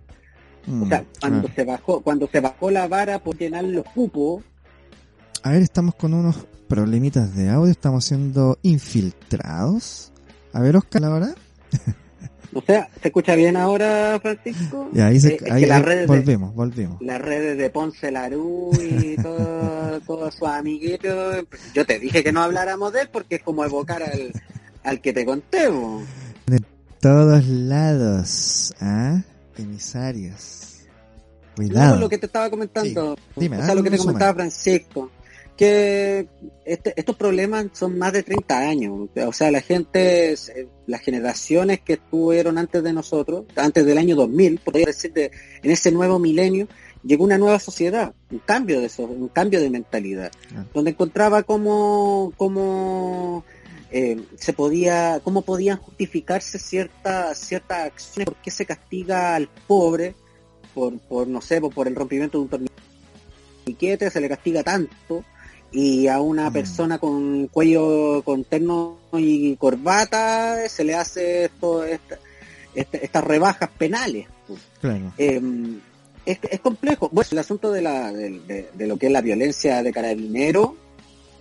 [0.66, 1.54] Mm, O sea, cuando claro.
[1.56, 4.44] se bajó, cuando se bajó la vara por llenar los cupos,
[5.42, 10.12] A ver, estamos con unos problemitas de audio, estamos siendo infiltrados.
[10.52, 11.34] A ver, Oscar, ahora.
[12.52, 14.88] o sea, ¿se escucha bien ahora, Francisco?
[14.92, 17.00] Y ahí, se, Eh, ahí, las redes de, volvemos, volvemos.
[17.00, 22.42] las redes de Ponce Larú y todo- todos sus amiguitos, yo te dije que no
[22.42, 24.32] habláramos de él porque es como evocar al,
[24.82, 26.02] al que te conté, po.
[27.00, 29.22] Todos lados, ¿ah?
[29.56, 30.66] Emisarios.
[31.56, 31.96] No, Cuidado.
[31.98, 35.10] lo que te estaba comentando, Dime, o sea, lo que te comentaba Francisco,
[35.60, 36.26] que
[36.64, 39.10] este, estos problemas son más de 30 años.
[39.14, 44.16] O sea, la gente, eh, las generaciones que estuvieron antes de nosotros, antes del año
[44.16, 45.30] 2000, podría decir, de,
[45.62, 46.66] en ese nuevo milenio,
[47.02, 50.32] llegó una nueva sociedad, un cambio de eso, un cambio de mentalidad,
[50.72, 53.44] donde encontraba cómo, cómo
[53.90, 60.14] eh, se podía, cómo podían justificarse ciertas ciertas acciones, por qué se castiga al pobre
[60.72, 62.66] por, por no sé, por, el rompimiento de un
[63.64, 65.22] torniquete, se le castiga tanto,
[65.72, 66.52] y a una mm.
[66.52, 74.26] persona con cuello, con terno y corbata, se le hace esto, estas rebajas penales.
[74.80, 75.12] Claro.
[75.18, 75.80] Em,
[76.26, 77.08] es, complejo.
[77.12, 80.76] Bueno, el asunto de, la, de, lo que es la violencia de carabinero,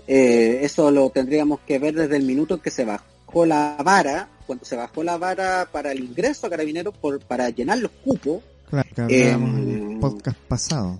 [0.07, 4.29] eh, eso lo tendríamos que ver desde el minuto en que se bajó la vara,
[4.45, 8.41] cuando se bajó la vara para el ingreso a carabineros, por, para llenar los cupos.
[8.69, 10.99] Claro, que el em, podcast pasado.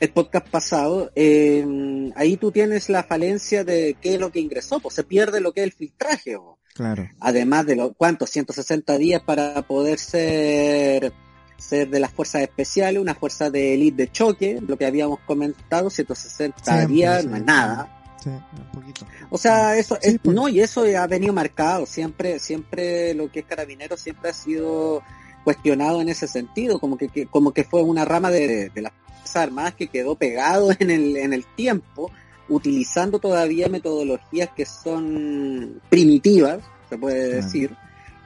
[0.00, 4.80] El podcast pasado, em, ahí tú tienes la falencia de qué es lo que ingresó,
[4.80, 6.38] pues se pierde lo que es el filtraje.
[6.74, 7.08] Claro.
[7.20, 8.30] Además de los, ¿cuántos?
[8.30, 11.12] 160 días para poder ser
[11.60, 15.90] ser de las fuerzas especiales, una fuerza de élite de choque, lo que habíamos comentado,
[15.90, 17.96] 160 días, no es nada.
[18.22, 19.06] Sí, un poquito.
[19.30, 20.34] O sea, eso es, pues.
[20.34, 25.02] no, y eso ha venido marcado, siempre, siempre lo que es carabinero siempre ha sido
[25.44, 29.74] cuestionado en ese sentido, como que, como que fue una rama de, las fuerzas armadas
[29.74, 32.10] que quedó pegado en el, en el tiempo,
[32.48, 37.76] utilizando todavía metodologías que son primitivas, se puede decir,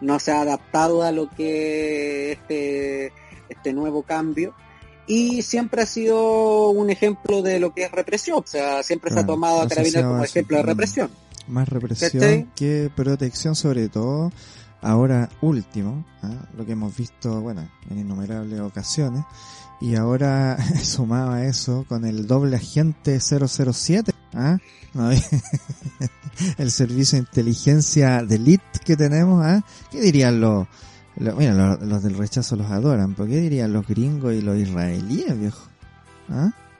[0.00, 3.12] no se ha adaptado a lo que este
[3.48, 4.54] este nuevo cambio.
[5.06, 9.20] Y siempre ha sido un ejemplo de lo que es represión, o sea, siempre se
[9.20, 11.10] ha tomado a Carabineros como ejemplo de represión.
[11.46, 14.32] Más represión que protección sobre todo,
[14.84, 16.46] ahora último, ¿ah?
[16.56, 19.24] lo que hemos visto, bueno, en innumerables ocasiones,
[19.80, 24.58] y ahora sumaba eso con el doble agente 007, ¿ah?
[26.58, 29.64] el servicio de inteligencia de elite que tenemos, ¿ah?
[29.90, 30.68] ¿qué dirían los
[31.16, 35.66] mira, los, del rechazo los adoran, ¿por qué dirían los gringos y los israelíes, viejo?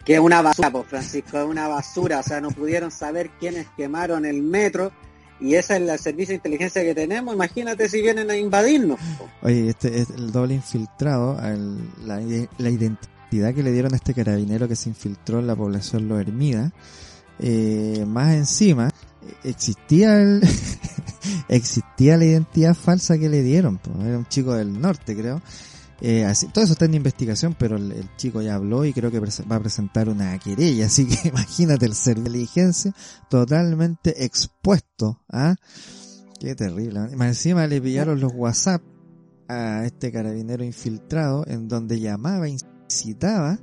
[0.04, 3.66] Que es una basura, pues Francisco, es una basura, o sea, no pudieron saber quiénes
[3.76, 4.92] quemaron el metro
[5.44, 8.98] y ese es el servicio de inteligencia que tenemos, imagínate si vienen a invadirnos.
[9.42, 11.36] Oye, este es el doble infiltrado,
[12.02, 12.20] la,
[12.70, 16.72] identidad que le dieron a este carabinero que se infiltró en la población Lo Hermida,
[17.40, 18.90] eh, más encima,
[19.42, 20.40] existía el
[21.48, 23.78] existía la identidad falsa que le dieron.
[24.02, 25.42] Era un chico del norte, creo.
[26.06, 29.20] Eh, así, todo eso está en investigación, pero el, chico ya habló y creo que
[29.20, 30.84] va a presentar una querella.
[30.88, 32.92] Así que imagínate el ser de inteligencia
[33.30, 35.22] totalmente expuesto.
[35.30, 35.56] ¿ah?
[36.38, 37.16] Qué terrible.
[37.16, 38.82] Más encima le pillaron los WhatsApp
[39.48, 43.58] a este carabinero infiltrado en donde llamaba, incitaba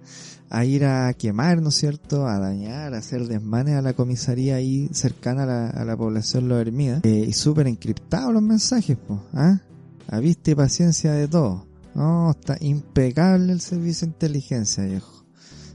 [0.49, 4.56] a ir a quemar, ¿no es cierto?, a dañar, a hacer desmanes a la comisaría
[4.56, 7.01] ahí cercana a la, a la población Los Hermida.
[7.04, 9.62] Eh, y súper encriptados los mensajes, pues, ¿ah?
[10.08, 11.71] A paciencia de todo.
[11.95, 15.25] No, está impecable el servicio de inteligencia, viejo.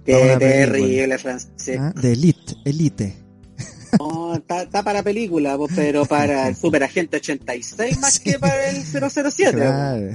[0.05, 1.83] Qué terrible, Francisco.
[1.83, 1.93] ¿Ah?
[2.01, 3.17] De elite, elite.
[3.99, 9.53] No, está, para película, pero para el Super Agente 86 más que para el 007.
[9.53, 10.07] Claro,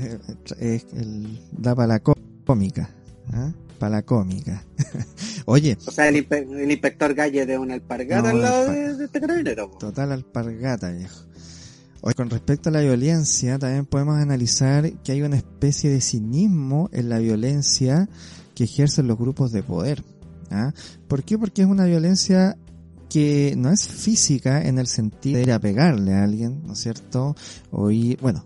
[0.59, 1.99] es, el, da para la
[2.45, 2.89] cómica.
[3.33, 3.51] ¿ah?
[3.81, 4.63] para la cómica.
[5.45, 5.75] Oye.
[5.87, 9.71] O sea, el, inspector Galle de una alpargata al lado de, este carabinero.
[9.79, 11.25] Total alpargata, viejo.
[12.15, 17.09] Con respecto a la violencia, también podemos analizar que hay una especie de cinismo en
[17.09, 18.09] la violencia
[18.55, 20.03] que ejercen los grupos de poder.
[20.49, 20.73] ¿ah?
[21.07, 21.37] ¿Por qué?
[21.37, 22.57] Porque es una violencia
[23.07, 26.79] que no es física en el sentido de ir a pegarle a alguien, ¿no es
[26.79, 27.35] cierto?
[27.69, 28.45] O ir, bueno,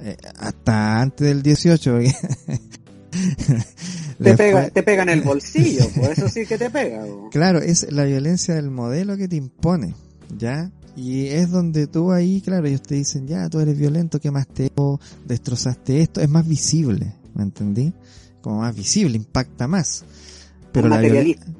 [0.00, 1.98] eh, hasta antes del 18,
[4.22, 7.04] te, pega, te pega en el bolsillo, por eso sí que te pega.
[7.30, 9.94] Claro, es la violencia del modelo que te impone,
[10.36, 10.70] ¿ya?
[10.94, 15.00] Y es donde tú ahí, claro, ellos te dicen, ya, tú eres violento, quemaste esto,
[15.26, 17.94] destrozaste esto, es más visible, ¿me entendí?
[18.42, 20.04] Como más visible, impacta más.
[20.72, 21.00] Pero la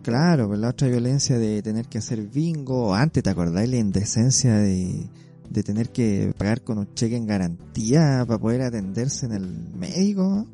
[0.02, 4.54] claro, pero la otra violencia de tener que hacer bingo, antes te acordás la indecencia
[4.54, 5.06] de,
[5.50, 10.46] de tener que pagar con un cheque en garantía para poder atenderse en el médico.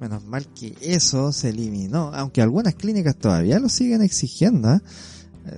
[0.00, 4.72] Menos mal que eso se eliminó, aunque algunas clínicas todavía lo siguen exigiendo.
[4.72, 4.80] ¿eh?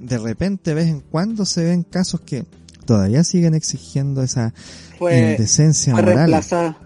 [0.00, 2.44] De repente, vez en cuando se ven casos que
[2.84, 4.52] todavía siguen exigiendo esa
[5.00, 6.16] indecencia fue moral.
[6.16, 6.76] reemplazado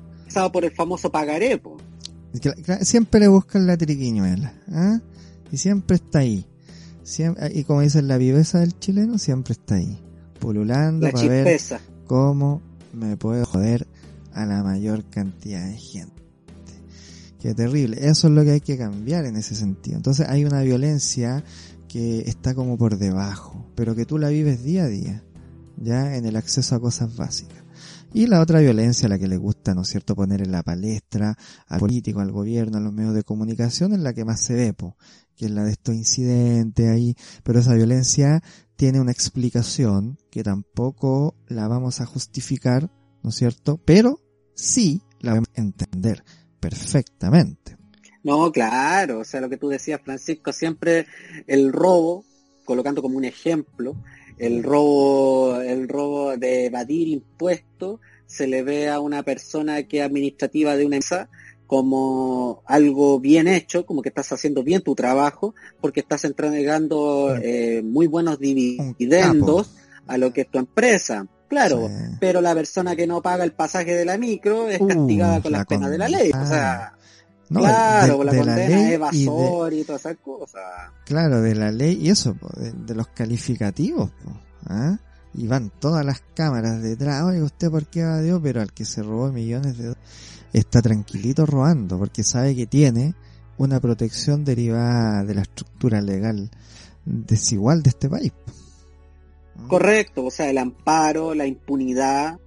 [0.53, 1.61] por el famoso pagaré.
[2.83, 4.53] Siempre le buscan la triquiñuela.
[4.71, 5.01] ¿eh?
[5.53, 6.47] Y siempre está ahí.
[7.53, 9.99] y como dicen, la viveza del chileno siempre está ahí.
[10.39, 11.61] Pululando para ver
[12.07, 12.61] cómo
[12.93, 13.87] me puedo joder
[14.33, 16.13] a la mayor cantidad de gente.
[17.41, 17.97] Qué terrible.
[18.01, 19.97] Eso es lo que hay que cambiar en ese sentido.
[19.97, 21.43] Entonces hay una violencia
[21.88, 25.25] que está como por debajo, pero que tú la vives día a día,
[25.77, 27.64] ya en el acceso a cosas básicas.
[28.12, 31.37] Y la otra violencia, la que le gusta, ¿no es cierto?, poner en la palestra
[31.66, 34.72] al político, al gobierno, a los medios de comunicación, es la que más se ve,
[34.72, 34.96] po,
[35.35, 38.42] que es la de estos incidentes ahí, pero esa violencia
[38.77, 42.90] tiene una explicación que tampoco la vamos a justificar,
[43.22, 44.20] ¿no es cierto?, pero
[44.55, 46.25] sí la vamos a entender
[46.61, 47.77] perfectamente.
[48.27, 51.07] No, claro, o sea, lo que tú decías, Francisco, siempre
[51.47, 52.25] el robo,
[52.65, 53.95] colocando como un ejemplo,
[54.37, 60.05] el robo, el robo de evadir impuestos, se le ve a una persona que es
[60.05, 61.29] administrativa de una empresa
[61.69, 67.81] como algo bien hecho, como que estás haciendo bien tu trabajo, porque estás entregando eh,
[67.85, 69.71] muy buenos dividendos
[70.09, 71.29] a lo que es tu empresa.
[71.47, 75.53] Claro, pero la persona que no paga el pasaje de la micro es castigada con
[75.53, 76.33] las penas de la ley.
[76.33, 76.96] O sea,
[77.49, 80.63] claro, la condena evasor y, todas esas cosas.
[81.05, 84.11] Claro, de la ley y eso, de, los calificativos.
[84.67, 84.99] ¿ah?
[85.35, 87.23] Y van todas las cámaras detrás.
[87.25, 88.41] Oye, ¿usted por qué evadió?
[88.41, 89.95] Pero al que se robó millones de
[90.53, 93.15] está tranquilito robando porque sabe que tiene
[93.59, 96.51] una protección derivada de la estructura legal
[97.05, 98.33] desigual de este país.
[99.69, 102.39] Correcto, o sea, el amparo, la impunidad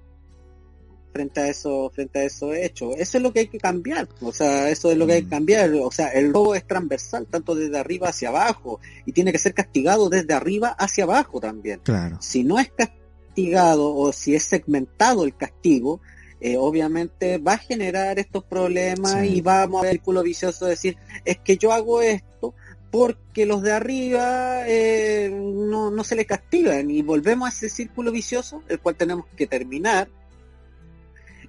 [1.12, 2.92] frente a eso, frente a eso hecho.
[2.96, 5.28] Eso es lo que hay que cambiar, o sea, eso es lo que hay que
[5.28, 5.30] mm.
[5.30, 9.38] cambiar, o sea, el robo es transversal tanto desde arriba hacia abajo y tiene que
[9.38, 11.82] ser castigado desde arriba hacia abajo también.
[11.84, 12.18] Claro.
[12.22, 16.02] Si no es castigado o si es segmentado el castigo,
[16.42, 20.72] eh, obviamente va a generar estos problemas y vamos a ver el culo vicioso de
[20.72, 22.54] decir, es que yo hago esto
[22.92, 28.12] porque los de arriba eh, no, no se les castigan y volvemos a ese círculo
[28.12, 30.10] vicioso, el cual tenemos que terminar.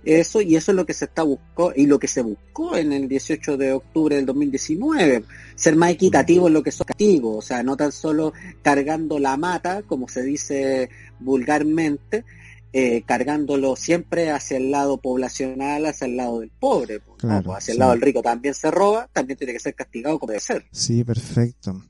[0.05, 2.93] Eso y eso es lo que se está buscando y lo que se buscó en
[2.93, 7.43] el 18 de octubre del 2019, ser más equitativo en lo que son castigos, o
[7.43, 8.33] sea, no tan solo
[8.63, 12.25] cargando la mata, como se dice vulgarmente,
[12.73, 17.01] eh, cargándolo siempre hacia el lado poblacional, hacia el lado del pobre.
[17.01, 17.25] Pues,
[17.57, 20.41] hacia el lado del rico también se roba, también tiene que ser castigado como debe
[20.41, 20.65] ser.
[20.71, 21.83] Sí, perfecto.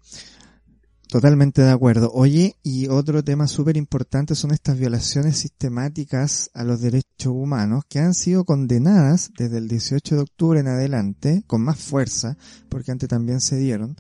[1.10, 2.12] Totalmente de acuerdo.
[2.12, 7.98] Oye, y otro tema súper importante son estas violaciones sistemáticas a los derechos humanos que
[7.98, 12.36] han sido condenadas desde el 18 de octubre en adelante, con más fuerza,
[12.68, 13.96] porque antes también se dieron,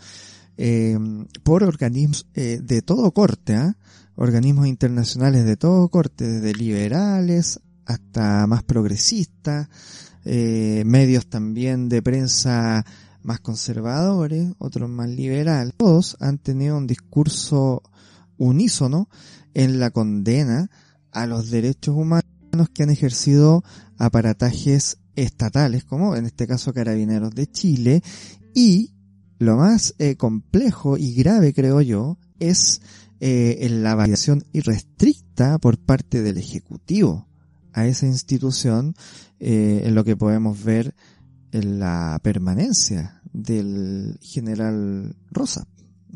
[0.56, 0.96] eh,
[1.42, 3.76] por organismos eh, de todo corte, ¿ah?
[4.14, 9.68] organismos internacionales de todo corte, desde liberales hasta más progresistas,
[10.24, 12.84] eh, medios también de prensa
[13.22, 15.74] más conservadores, otros más liberales.
[15.76, 17.82] Todos han tenido un discurso
[18.38, 19.08] unísono
[19.54, 20.70] en la condena
[21.12, 22.24] a los derechos humanos
[22.72, 23.64] que han ejercido
[23.98, 28.02] aparatajes estatales, como en este caso Carabineros de Chile,
[28.54, 28.94] y
[29.38, 32.80] lo más eh, complejo y grave, creo yo, es
[33.20, 37.28] eh, la validación irrestricta por parte del Ejecutivo
[37.72, 38.94] a esa institución,
[39.38, 40.94] eh, en lo que podemos ver
[41.52, 45.66] la permanencia del general Rosa.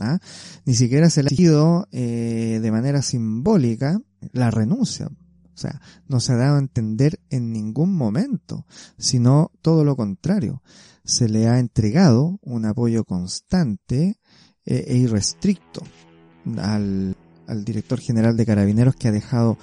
[0.00, 0.18] ¿ah?
[0.64, 4.00] Ni siquiera se le ha elegido eh, de manera simbólica
[4.32, 5.06] la renuncia.
[5.06, 8.66] O sea, no se ha dado a entender en ningún momento,
[8.98, 10.62] sino todo lo contrario.
[11.04, 14.18] Se le ha entregado un apoyo constante
[14.66, 15.82] eh, e irrestricto
[16.58, 17.16] al,
[17.46, 19.56] al director general de carabineros que ha dejado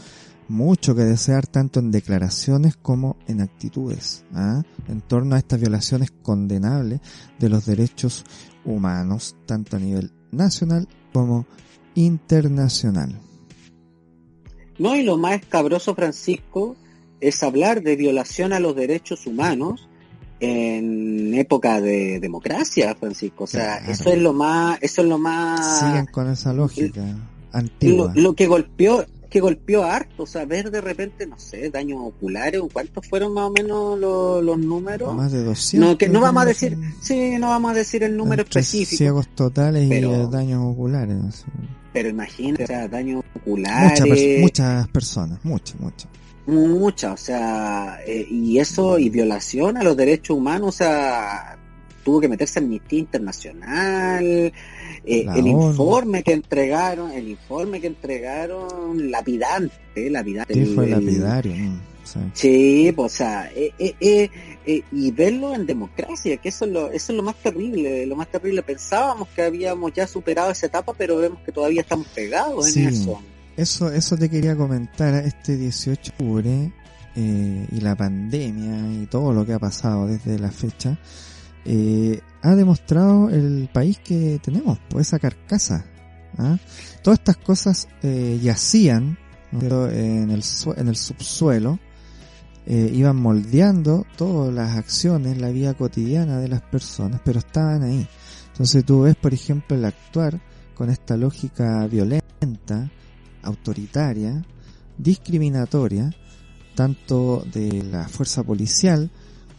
[0.47, 4.63] mucho que desear tanto en declaraciones como en actitudes ¿ah?
[4.87, 6.99] en torno a estas violaciones condenables
[7.39, 8.25] de los derechos
[8.65, 11.45] humanos, tanto a nivel nacional como
[11.95, 13.19] internacional.
[14.77, 16.75] No, y lo más escabroso, Francisco,
[17.19, 19.87] es hablar de violación a los derechos humanos
[20.39, 23.43] en época de democracia, Francisco.
[23.43, 25.79] O sea, eso es lo más, eso es lo más.
[25.79, 27.03] Siguen con esa lógica
[27.51, 28.11] antigua.
[28.15, 32.61] Lo, que golpeó, que golpeó harto, o sea, ver de repente, no sé, daños oculares,
[32.73, 35.15] ¿cuántos fueron más o menos los, números?
[35.15, 35.89] Más de 200.
[35.89, 38.97] No, que no vamos a decir, sí, no vamos a decir el número específico.
[38.97, 41.45] Ciegos totales y daños oculares.
[41.93, 44.03] Pero imagínate, o sea, daños oculares.
[44.41, 46.09] muchas personas, muchas, muchas.
[46.45, 51.57] Mucha, o sea, eh, y eso, y violación a los derechos humanos, o sea,
[52.03, 54.51] tuvo que meterse en Amnistía Internacional,
[55.05, 60.53] eh, el informe que entregaron, el informe que entregaron, lapidante, lapidante.
[60.53, 61.53] Sí, fue lapidario.
[62.33, 62.91] Sí.
[62.95, 64.29] pues, o sea, eh,
[64.91, 68.29] y verlo en democracia, que eso es, lo, eso es lo más terrible, lo más
[68.29, 68.63] terrible.
[68.63, 73.19] Pensábamos que habíamos ya superado esa etapa, pero vemos que todavía estamos pegados en eso
[73.57, 76.73] eso, eso te quería comentar este 18 de octubre
[77.15, 80.97] eh, y la pandemia y todo lo que ha pasado desde la fecha
[81.65, 85.85] eh, ha demostrado el país que tenemos, pues esa carcasa
[86.37, 86.57] ¿ah?
[87.03, 89.17] Todas estas cosas eh, yacían
[89.51, 90.43] en, el,
[90.77, 91.79] en el subsuelo,
[92.65, 98.07] eh, iban moldeando todas las acciones, la vida cotidiana de las personas, pero estaban ahí.
[98.51, 100.39] Entonces tú ves, por ejemplo, el actuar
[100.75, 102.89] con esta lógica violenta,
[103.43, 104.45] autoritaria,
[104.97, 106.11] discriminatoria,
[106.75, 109.11] tanto de la fuerza policial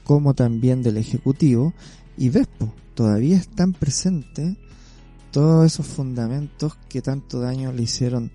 [0.04, 1.72] como también del ejecutivo,
[2.16, 2.48] y ves,
[2.94, 4.56] todavía están presentes
[5.30, 8.30] todos esos fundamentos que tanto daño le hicieron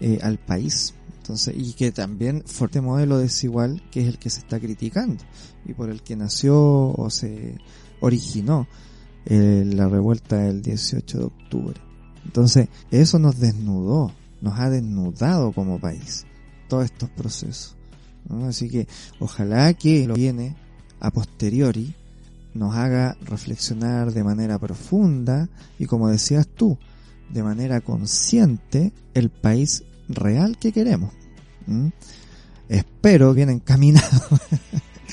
[0.00, 0.94] eh, al país.
[1.18, 5.24] Entonces, y que también fuerte modelo desigual que es el que se está criticando
[5.64, 7.58] y por el que nació o se
[8.00, 8.68] originó
[9.24, 11.80] eh, la revuelta del 18 de octubre.
[12.24, 16.26] Entonces, eso nos desnudó, nos ha desnudado como país
[16.68, 17.76] todos estos procesos.
[18.44, 18.86] Así que
[19.18, 20.56] ojalá que lo viene
[21.00, 21.94] a posteriori
[22.56, 26.78] nos haga reflexionar de manera profunda y como decías tú,
[27.30, 31.12] de manera consciente el país real que queremos.
[32.68, 34.06] Espero bien encaminado.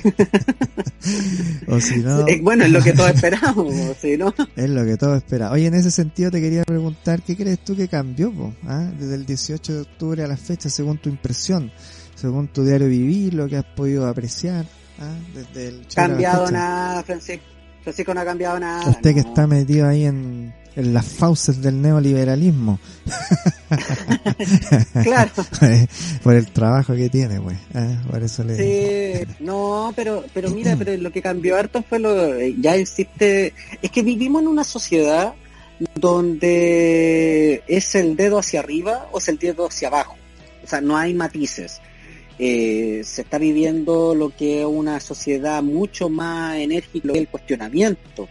[1.67, 2.25] o si no...
[2.41, 4.33] Bueno, es lo que todos esperamos, si no...
[4.55, 5.55] Es lo que todos esperamos.
[5.55, 8.31] Oye, en ese sentido te quería preguntar, ¿qué crees tú que cambió
[8.65, 8.89] ¿Ah?
[8.97, 11.71] desde el 18 de octubre a la fecha, según tu impresión,
[12.15, 14.65] según tu diario vivir, lo que has podido apreciar?
[14.99, 15.15] ¿Ah?
[15.33, 17.43] Desde el cambiado nada, Francisco.
[17.83, 18.89] Francisco no ha cambiado nada.
[18.89, 22.79] Usted que está metido ahí en, en las fauces del neoliberalismo.
[25.03, 25.31] claro.
[26.23, 27.57] por el trabajo que tiene, pues.
[27.75, 27.97] ¿eh?
[28.09, 32.39] Por eso le Sí, no, pero, pero mira, pero lo que cambió harto fue lo,
[32.39, 35.33] ya existe, es que vivimos en una sociedad
[35.95, 40.15] donde es el dedo hacia arriba o es el dedo hacia abajo.
[40.63, 41.81] O sea, no hay matices.
[42.39, 48.27] Eh, se está viviendo lo que es una sociedad mucho más enérgica, el cuestionamiento.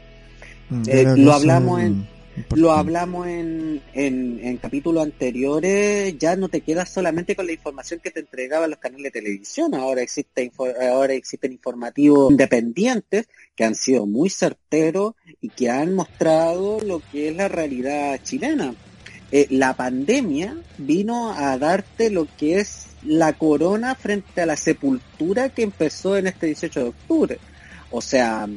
[0.71, 2.07] Mm, eh, lo hablamos en
[2.55, 8.11] lo hablamos en, en, capítulos anteriores, ya no te quedas solamente con la información que
[8.11, 10.51] te entregaban los canales de televisión, ahora existe
[10.81, 17.29] ahora existen informativos independientes que han sido muy certeros y que han mostrado lo que
[17.29, 18.75] es la realidad chilena.
[19.31, 25.49] Eh, la pandemia vino a darte lo que es la corona frente a la sepultura
[25.49, 27.39] que empezó en este 18 de octubre.
[27.91, 28.49] O sea,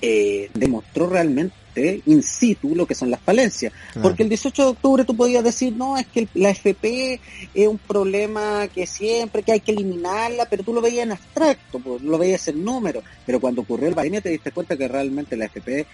[0.00, 3.72] eh, demostró realmente in situ lo que son las falencias.
[4.02, 7.20] Porque el 18 de octubre tú podías decir, no, es que la FP
[7.54, 11.78] es un problema que siempre, que hay que eliminarla, pero tú lo veías en abstracto,
[11.78, 13.02] pues, lo veías en número.
[13.24, 15.86] Pero cuando ocurrió el pandemia te diste cuenta que realmente la FP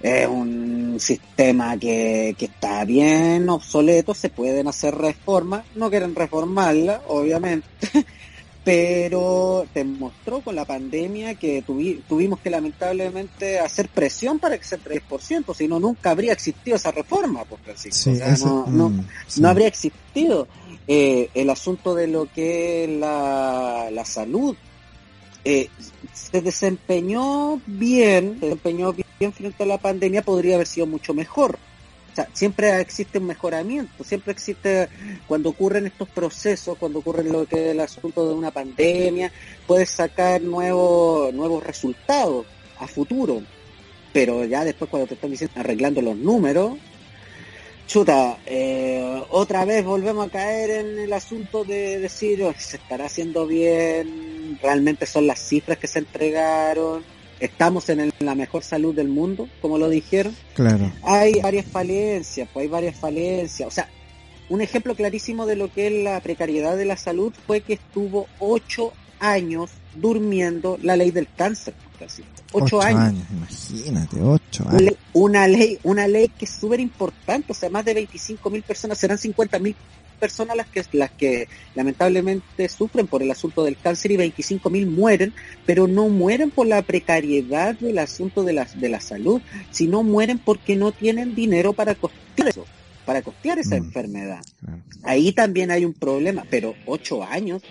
[0.00, 7.02] es un sistema que, que está bien obsoleto, se pueden hacer reformas, no quieren reformarla,
[7.08, 7.66] obviamente,
[8.64, 14.78] pero te mostró con la pandemia que tuvimos que lamentablemente hacer presión para que sea
[14.78, 18.10] 3%, si no nunca habría existido esa reforma, pues Francisco.
[18.68, 19.04] no, mm,
[19.38, 20.48] no, habría existido
[20.88, 24.56] eh, el asunto de lo que es la, la salud.
[25.48, 25.68] Eh,
[26.12, 31.56] se desempeñó bien, se desempeñó bien frente a la pandemia, podría haber sido mucho mejor
[32.32, 34.88] siempre existe un mejoramiento, siempre existe,
[35.26, 39.30] cuando ocurren estos procesos, cuando ocurre lo que es el asunto de una pandemia,
[39.66, 42.46] puedes sacar nuevos, nuevos resultados
[42.78, 43.42] a futuro.
[44.12, 46.78] Pero ya después cuando te están diciendo, arreglando los números,
[47.86, 53.06] chuta, eh, otra vez volvemos a caer en el asunto de decir, oh, se estará
[53.06, 54.25] haciendo bien,
[54.62, 57.04] realmente son las cifras que se entregaron
[57.40, 60.34] estamos en la mejor salud del mundo, como lo dijeron.
[60.54, 60.90] Claro.
[61.02, 63.68] Hay varias falencias, pues hay varias falencias.
[63.68, 63.88] O sea,
[64.48, 68.26] un ejemplo clarísimo de lo que es la precariedad de la salud fue que estuvo
[68.38, 71.74] ocho años durmiendo la ley del cáncer.
[72.52, 73.24] Ocho, años.
[73.30, 74.94] Imagínate, ocho años.
[75.14, 78.98] Una ley, una ley que es súper importante, o sea, más de 25 mil personas,
[78.98, 79.74] serán 50 mil
[80.16, 84.86] personas las que, las que lamentablemente sufren por el asunto del cáncer y 25 mil
[84.86, 85.32] mueren,
[85.64, 89.40] pero no mueren por la precariedad del asunto de la, de la salud,
[89.70, 92.64] sino mueren porque no tienen dinero para costear eso,
[93.04, 94.44] para costear esa mm, enfermedad.
[95.02, 97.62] Ahí también hay un problema, pero ocho años,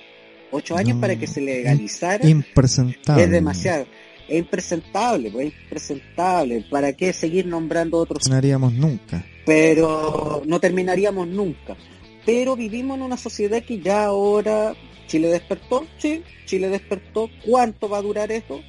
[0.52, 3.24] ocho años para que se legalizara impresentable.
[3.24, 3.86] es demasiado.
[4.28, 6.66] Es impresentable, pues, impresentable.
[6.70, 8.28] ¿Para qué seguir nombrando otros?
[8.28, 9.24] No haríamos nunca.
[9.46, 11.78] Pero no terminaríamos nunca
[12.26, 14.74] pero vivimos en una sociedad que ya ahora
[15.08, 17.30] Chile despertó, sí, Chile despertó.
[17.46, 18.62] ¿Cuánto va a durar esto?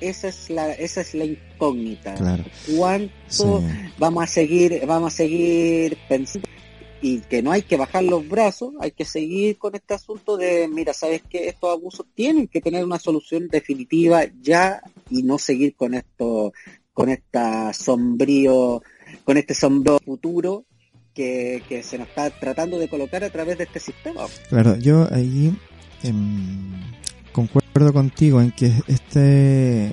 [0.00, 2.14] Esa es la, esa es la incógnita.
[2.76, 3.62] ¿Cuánto
[3.98, 6.48] vamos a seguir, vamos a seguir pensando?
[7.00, 10.68] Y que no hay que bajar los brazos, hay que seguir con este asunto de,
[10.68, 15.74] mira, sabes que estos abusos tienen que tener una solución definitiva ya y no seguir
[15.74, 16.52] con esto,
[16.92, 18.82] con esta sombrío,
[19.24, 20.64] con este sombrío futuro
[21.14, 24.22] que, que se nos está tratando de colocar a través de este sistema.
[24.48, 25.54] Claro, yo ahí
[26.02, 26.72] em,
[27.32, 29.92] concuerdo contigo en que este,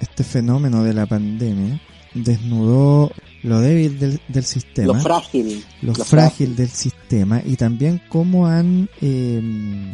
[0.00, 1.80] este fenómeno de la pandemia
[2.14, 3.10] desnudó
[3.42, 5.64] lo débil del, del sistema, Lo frágil.
[5.82, 9.92] lo, lo frágil del sistema y también cómo han em,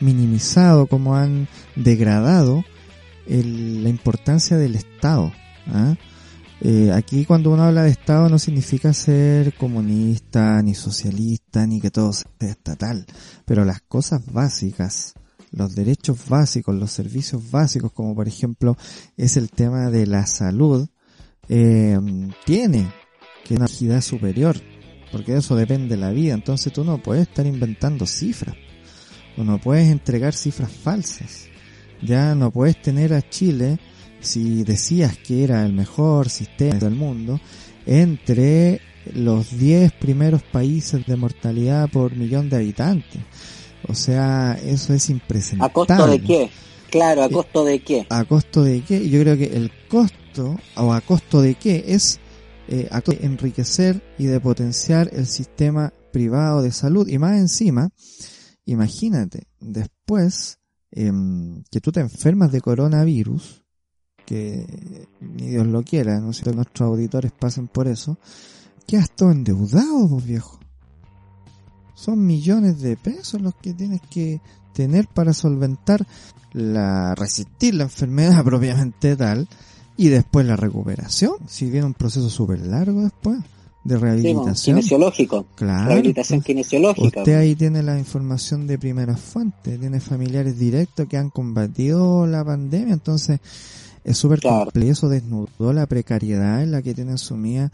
[0.00, 2.64] minimizado, cómo han degradado
[3.28, 5.32] el- la importancia del Estado.
[5.68, 5.94] ¿ah?
[5.94, 5.96] Eh,
[6.94, 12.12] aquí cuando uno habla de Estado no significa ser comunista, ni socialista, ni que todo
[12.12, 13.04] sea estatal,
[13.44, 15.14] pero las cosas básicas,
[15.50, 18.76] los derechos básicos, los servicios básicos, como por ejemplo
[19.16, 20.88] es el tema de la salud,
[21.48, 21.98] eh,
[22.44, 22.90] tiene
[23.44, 24.56] que una agilidad superior,
[25.12, 28.56] porque de eso depende la vida, entonces tú no puedes estar inventando cifras,
[29.36, 31.48] o no puedes entregar cifras falsas,
[32.02, 33.78] ya no puedes tener a Chile,
[34.26, 37.40] si decías que era el mejor sistema del mundo,
[37.86, 38.80] entre
[39.14, 43.22] los 10 primeros países de mortalidad por millón de habitantes.
[43.88, 45.70] O sea, eso es impresentable.
[45.70, 46.50] ¿A costo de qué?
[46.90, 48.06] Claro, ¿a costo de qué?
[48.10, 49.08] ¿A costo de qué?
[49.08, 52.18] Yo creo que el costo, o a costo de qué, es
[52.68, 57.06] eh, a costo de enriquecer y de potenciar el sistema privado de salud.
[57.08, 57.90] Y más encima,
[58.64, 60.58] imagínate, después
[60.90, 63.65] em, que tú te enfermas de coronavirus,
[64.26, 68.18] que ni Dios lo quiera, no sé si nuestros auditores pasen por eso,
[68.86, 70.58] quedas todo endeudado, pues viejo.
[71.94, 74.40] Son millones de pesos los que tienes que
[74.74, 76.06] tener para solventar
[76.52, 79.48] la resistir la enfermedad propiamente tal
[79.96, 83.38] y después la recuperación, si viene un proceso súper largo después
[83.84, 84.76] de Sí, rehabilitación.
[84.76, 85.46] kinesiológico.
[85.54, 85.88] claro.
[85.88, 87.20] Rehabilitación pues, kinesiológica.
[87.20, 92.44] Usted ahí tiene la información de primera fuente, tiene familiares directos que han combatido la
[92.44, 93.40] pandemia, entonces
[94.06, 94.64] es súper Claro.
[94.66, 97.72] complejo, desnudó la precariedad en la que tiene sumida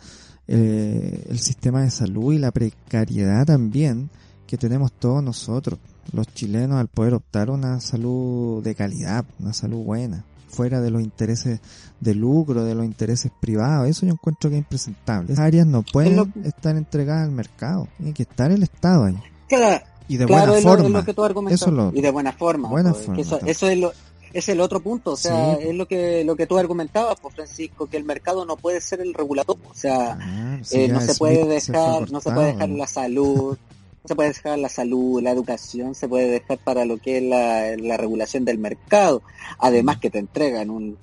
[0.49, 4.09] eh, el sistema de salud y la precariedad también
[4.47, 5.78] que tenemos todos nosotros,
[6.12, 11.03] los chilenos, al poder optar una salud de calidad, una salud buena, fuera de los
[11.03, 11.61] intereses
[12.01, 15.33] de lucro, de los intereses privados, eso yo encuentro que es impresentable.
[15.33, 19.18] Esas áreas no pueden estar entregadas al mercado, tiene que estar el Estado ahí.
[19.49, 20.99] Claro, Y de claro, buena es, lo, es forma.
[20.99, 21.61] lo que tú argumentas.
[21.61, 22.68] Eso es lo y de buena forma.
[22.68, 23.93] Buena pues, forma, eso, eso es lo
[24.33, 25.68] es el otro punto, o sea, Sí.
[25.68, 29.01] es lo que lo que tú argumentabas, pues Francisco, que el mercado no puede ser
[29.01, 32.68] el regulador, o sea, Ah, sí, eh, no se puede dejar, no se puede dejar
[32.70, 33.57] la salud,
[34.03, 37.22] no se puede dejar la salud, la educación, se puede dejar para lo que es
[37.22, 39.22] la, la regulación del mercado,
[39.59, 40.99] además que te entregan un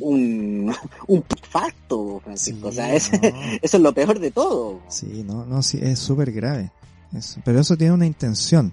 [0.00, 0.74] un,
[1.06, 3.18] un facto, Francisco, o sea, es- no.
[3.62, 4.80] eso es lo peor de todo.
[4.88, 6.72] Sí, no, no, sí, es súper grave.
[7.16, 8.72] Eso- pero eso tiene una intención.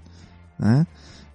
[0.59, 0.85] ¿ah?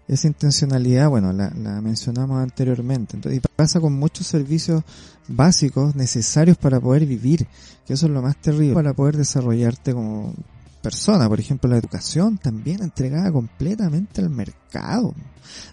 [0.09, 3.17] Esa intencionalidad, bueno, la, la mencionamos anteriormente.
[3.17, 4.83] Entonces, y pasa con muchos servicios
[5.29, 7.47] básicos necesarios para poder vivir,
[7.87, 10.35] que eso es lo más terrible, para poder desarrollarte como
[10.81, 11.29] persona.
[11.29, 15.15] Por ejemplo, la educación también entregada completamente al mercado.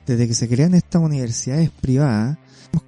[0.08, 2.38] Desde que se crean estas universidades privadas,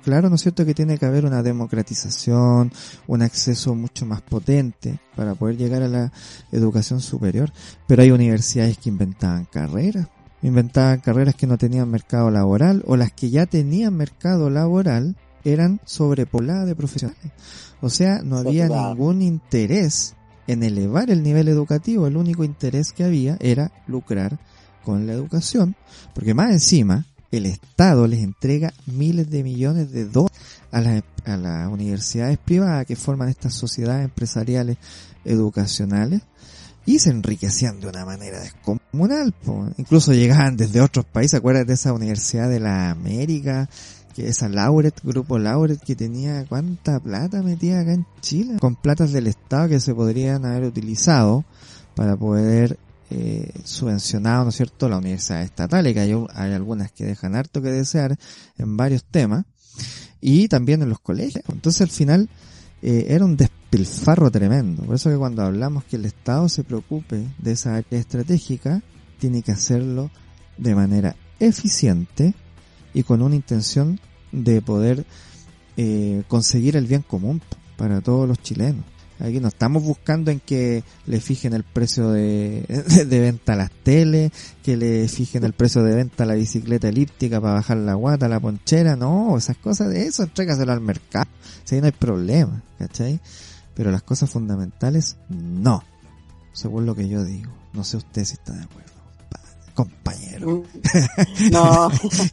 [0.04, 2.72] claro, ¿no es cierto?, que tiene que haber una democratización,
[3.06, 6.12] un acceso mucho más potente para poder llegar a la
[6.52, 7.52] educación superior.
[7.88, 10.08] Pero hay universidades que inventaban carreras,
[10.42, 15.80] inventaban carreras que no tenían mercado laboral o las que ya tenían mercado laboral eran
[15.86, 17.32] sobrepobladas de profesionales.
[17.82, 20.16] O sea, no había ningún interés
[20.48, 24.40] en elevar el nivel educativo, el único interés que había era lucrar
[24.84, 25.76] con la educación,
[26.14, 30.38] porque más encima el Estado les entrega miles de millones de dólares
[30.72, 34.78] a las, a las universidades privadas que forman estas sociedades empresariales
[35.24, 36.22] educacionales
[36.86, 38.40] y se enriquecían de una manera
[38.96, 39.32] descomunal.
[39.34, 39.70] po.
[39.78, 43.70] Incluso llegaban desde otros países, acuérdate de esa Universidad de la América,
[44.16, 49.12] que esa Lauret, grupo Lauret, que tenía cuánta plata metida acá en Chile, con platas
[49.12, 51.44] del Estado que se podrían haber utilizado
[51.96, 52.78] para poder
[53.10, 57.62] eh, ¿no es cierto?, la universidad estatal, y que hay, hay algunas que dejan harto
[57.62, 58.18] que desear
[58.58, 59.46] en varios temas,
[60.22, 61.44] y también en los colegios.
[61.52, 62.30] Entonces al final
[62.88, 64.84] eh, era un despilfarro tremendo.
[64.84, 68.84] Por eso que cuando hablamos que el Estado se preocupe de esa área estratégica,
[69.18, 70.12] tiene que hacerlo
[70.60, 72.36] de manera eficiente
[72.94, 74.00] y con una intención
[74.32, 75.04] de poder
[75.78, 77.42] eh, conseguir el bien común
[77.76, 78.86] para todos los chilenos.
[79.20, 82.66] Aquí no estamos buscando en que le fijen el precio de,
[83.08, 84.32] venta a las teles,
[84.64, 88.28] que le fijen el precio de venta a la bicicleta elíptica para bajar la guata,
[88.28, 91.30] la ponchera, no, esas cosas de eso, entrégaselo al mercado,
[91.64, 93.22] si ahí no hay problema, ¿cachai?
[93.74, 95.84] Pero las cosas fundamentales, no,
[96.54, 97.52] según lo que yo digo.
[97.74, 98.95] No sé usted si está de acuerdo.
[99.76, 100.48] Compañero.
[100.50, 100.64] Mm.
[101.52, 101.90] No,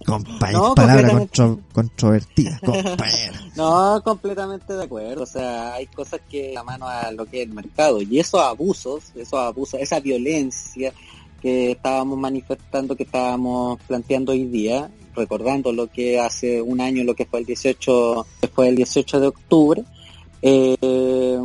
[0.06, 1.42] compañero, No, palabra completamente.
[1.42, 3.34] contro- controvertida, compañero.
[3.56, 5.22] no, completamente de acuerdo.
[5.24, 8.40] O sea, hay cosas que a mano a lo que es el mercado y esos
[8.40, 10.92] abusos, esos abusos, esa violencia
[11.42, 17.14] que estábamos manifestando, que estábamos planteando hoy día, recordando lo que hace un año, lo
[17.16, 19.84] que fue el 18, que fue el 18 de octubre,
[20.40, 21.38] eh,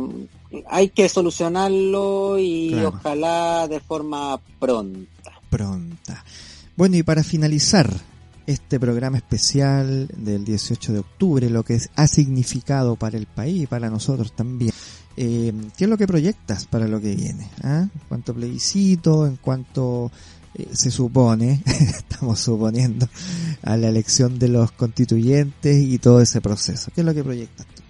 [0.66, 2.88] hay que solucionarlo y Claro.
[2.88, 5.32] ojalá de forma pronta.
[5.48, 6.24] Pronta.
[6.76, 7.92] Bueno, y para finalizar
[8.46, 13.66] este programa especial del 18 de octubre, lo que ha significado para el país y
[13.66, 14.72] para nosotros también,
[15.16, 17.50] eh, ¿qué es lo que proyectas para lo que viene?
[17.62, 17.88] ah?
[17.92, 20.10] En cuanto plebiscito, en cuanto
[20.54, 23.08] eh, se supone, estamos suponiendo,
[23.62, 26.90] a la elección de los constituyentes y todo ese proceso.
[26.94, 27.82] ¿Qué es lo que proyectas tú?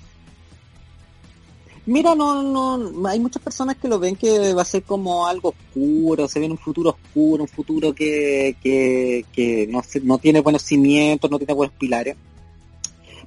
[1.89, 5.55] Mira, no, no, hay muchas personas que lo ven que va a ser como algo
[5.57, 10.41] oscuro, se viene un futuro oscuro, un futuro que, que, que no, se- no tiene
[10.41, 12.15] buenos cimientos, no tiene buenos pilares.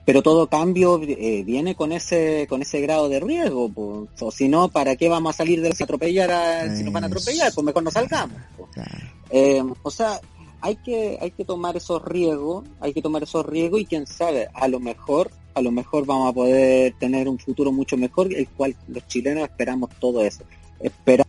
[0.05, 4.67] Pero todo cambio eh, viene con ese con ese grado de riesgo, o si no,
[4.69, 7.51] ¿para qué vamos a salir de la- atropellar a, si nos van a atropellar?
[7.53, 8.37] Pues mejor no salgamos.
[9.31, 10.19] Eh, o sea,
[10.59, 14.49] hay que, hay que tomar esos riesgos, hay que tomar esos riesgos y quién sabe,
[14.53, 18.47] a lo mejor, a lo mejor vamos a poder tener un futuro mucho mejor, el
[18.47, 20.43] cual los chilenos esperamos todo eso.
[20.79, 21.25] Espera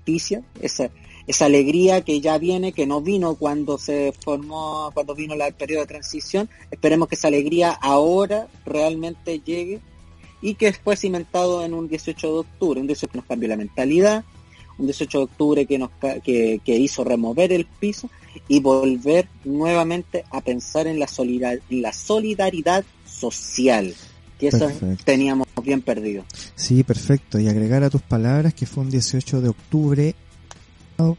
[0.61, 0.91] esa,
[1.27, 5.55] esa alegría que ya viene, que no vino cuando se formó, cuando vino la- el
[5.55, 9.81] periodo de transición, esperemos que esa alegría ahora realmente llegue
[10.41, 13.57] y que fue cimentado en un 18 de octubre, un 18 que nos cambió la
[13.57, 14.25] mentalidad,
[14.79, 15.91] un 18 de octubre que nos
[16.25, 18.09] que, que hizo remover el piso
[18.49, 23.95] y volver nuevamente a pensar en la solidar- en la solidaridad social
[24.51, 25.05] que eso Perfecto.
[25.05, 26.25] teníamos bien perdido
[26.57, 27.39] Sí, perfecto.
[27.39, 30.15] Y agregar a tus palabras que fue un 18 de octubre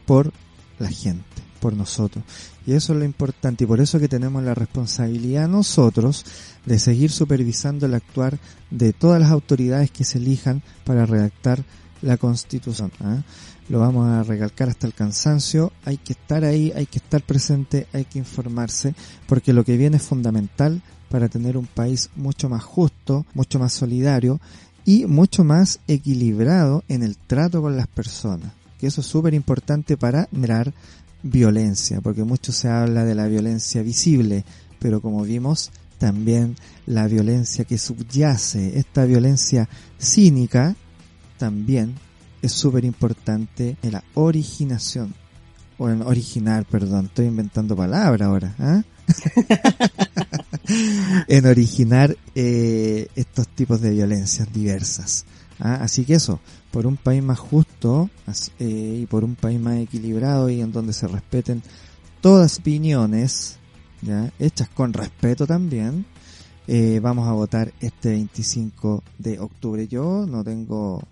[0.06, 0.32] por
[0.78, 1.24] la gente,
[1.60, 2.24] por nosotros.
[2.66, 6.24] Y eso es lo importante y por eso que tenemos la responsabilidad nosotros
[6.64, 8.38] de seguir supervisando el actuar
[8.70, 11.62] de todas las autoridades que se elijan para redactar
[12.00, 12.90] la constitución.
[13.00, 13.22] ¿ah?
[13.68, 15.72] Lo vamos a recalcar hasta el cansancio.
[15.84, 18.94] Hay que estar ahí, hay que estar presente, hay que informarse,
[19.26, 23.72] porque lo que viene es fundamental para tener un país mucho más justo, mucho más
[23.72, 24.40] solidario
[24.84, 28.52] y mucho más equilibrado en el trato con las personas.
[28.78, 30.72] Que eso es súper importante para mirar
[31.22, 34.44] violencia, porque mucho se habla de la violencia visible,
[34.78, 40.76] pero como vimos, también la violencia que subyace, esta violencia cínica,
[41.38, 41.94] también
[42.42, 45.14] es súper importante en la originación,
[45.78, 48.82] o en originar, perdón, estoy inventando palabra ahora, ¿ah?
[51.28, 55.24] en originar eh, estos tipos de violencias diversas.
[55.58, 55.78] ¿ah?
[55.82, 56.40] Así que eso,
[56.70, 58.10] por un país más justo
[58.58, 61.62] eh, y por un país más equilibrado y en donde se respeten
[62.20, 63.58] todas opiniones,
[64.02, 64.32] ¿ya?
[64.38, 66.06] hechas con respeto también,
[66.66, 69.86] eh, vamos a votar este 25 de octubre.
[69.86, 71.02] Yo no tengo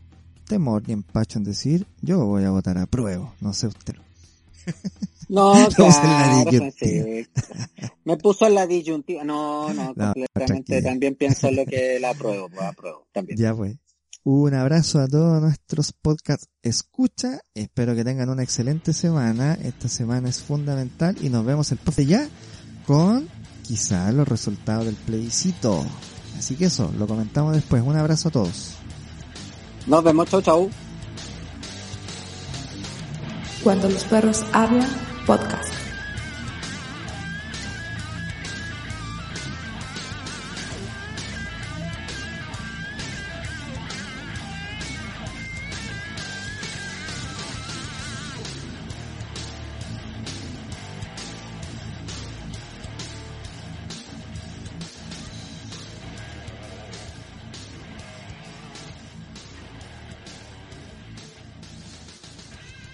[0.46, 3.96] temor ni empacho en decir, yo voy a votar a prueba, no sé usted.
[5.32, 7.04] no la claro, disyuntiva.
[7.04, 7.54] Francisco.
[8.04, 10.82] me puso en la disyuntiva no no, No, completamente tranquila.
[10.82, 13.76] también pienso lo que la apruebo pues, apruebo también Ya pues.
[14.24, 17.40] Un abrazo a todos nuestros podcast escucha.
[17.54, 19.54] Espero que tengan una excelente semana.
[19.54, 22.28] Esta semana es fundamental y nos vemos el profe ya
[22.86, 23.28] con
[23.64, 25.84] quizá los resultados del plebiscito.
[26.38, 27.82] Así que eso, lo comentamos después.
[27.82, 28.74] Un abrazo a todos.
[29.88, 30.70] nos vemos chau chau
[33.64, 34.88] Cuando los perros hablan,
[35.26, 35.81] podcast.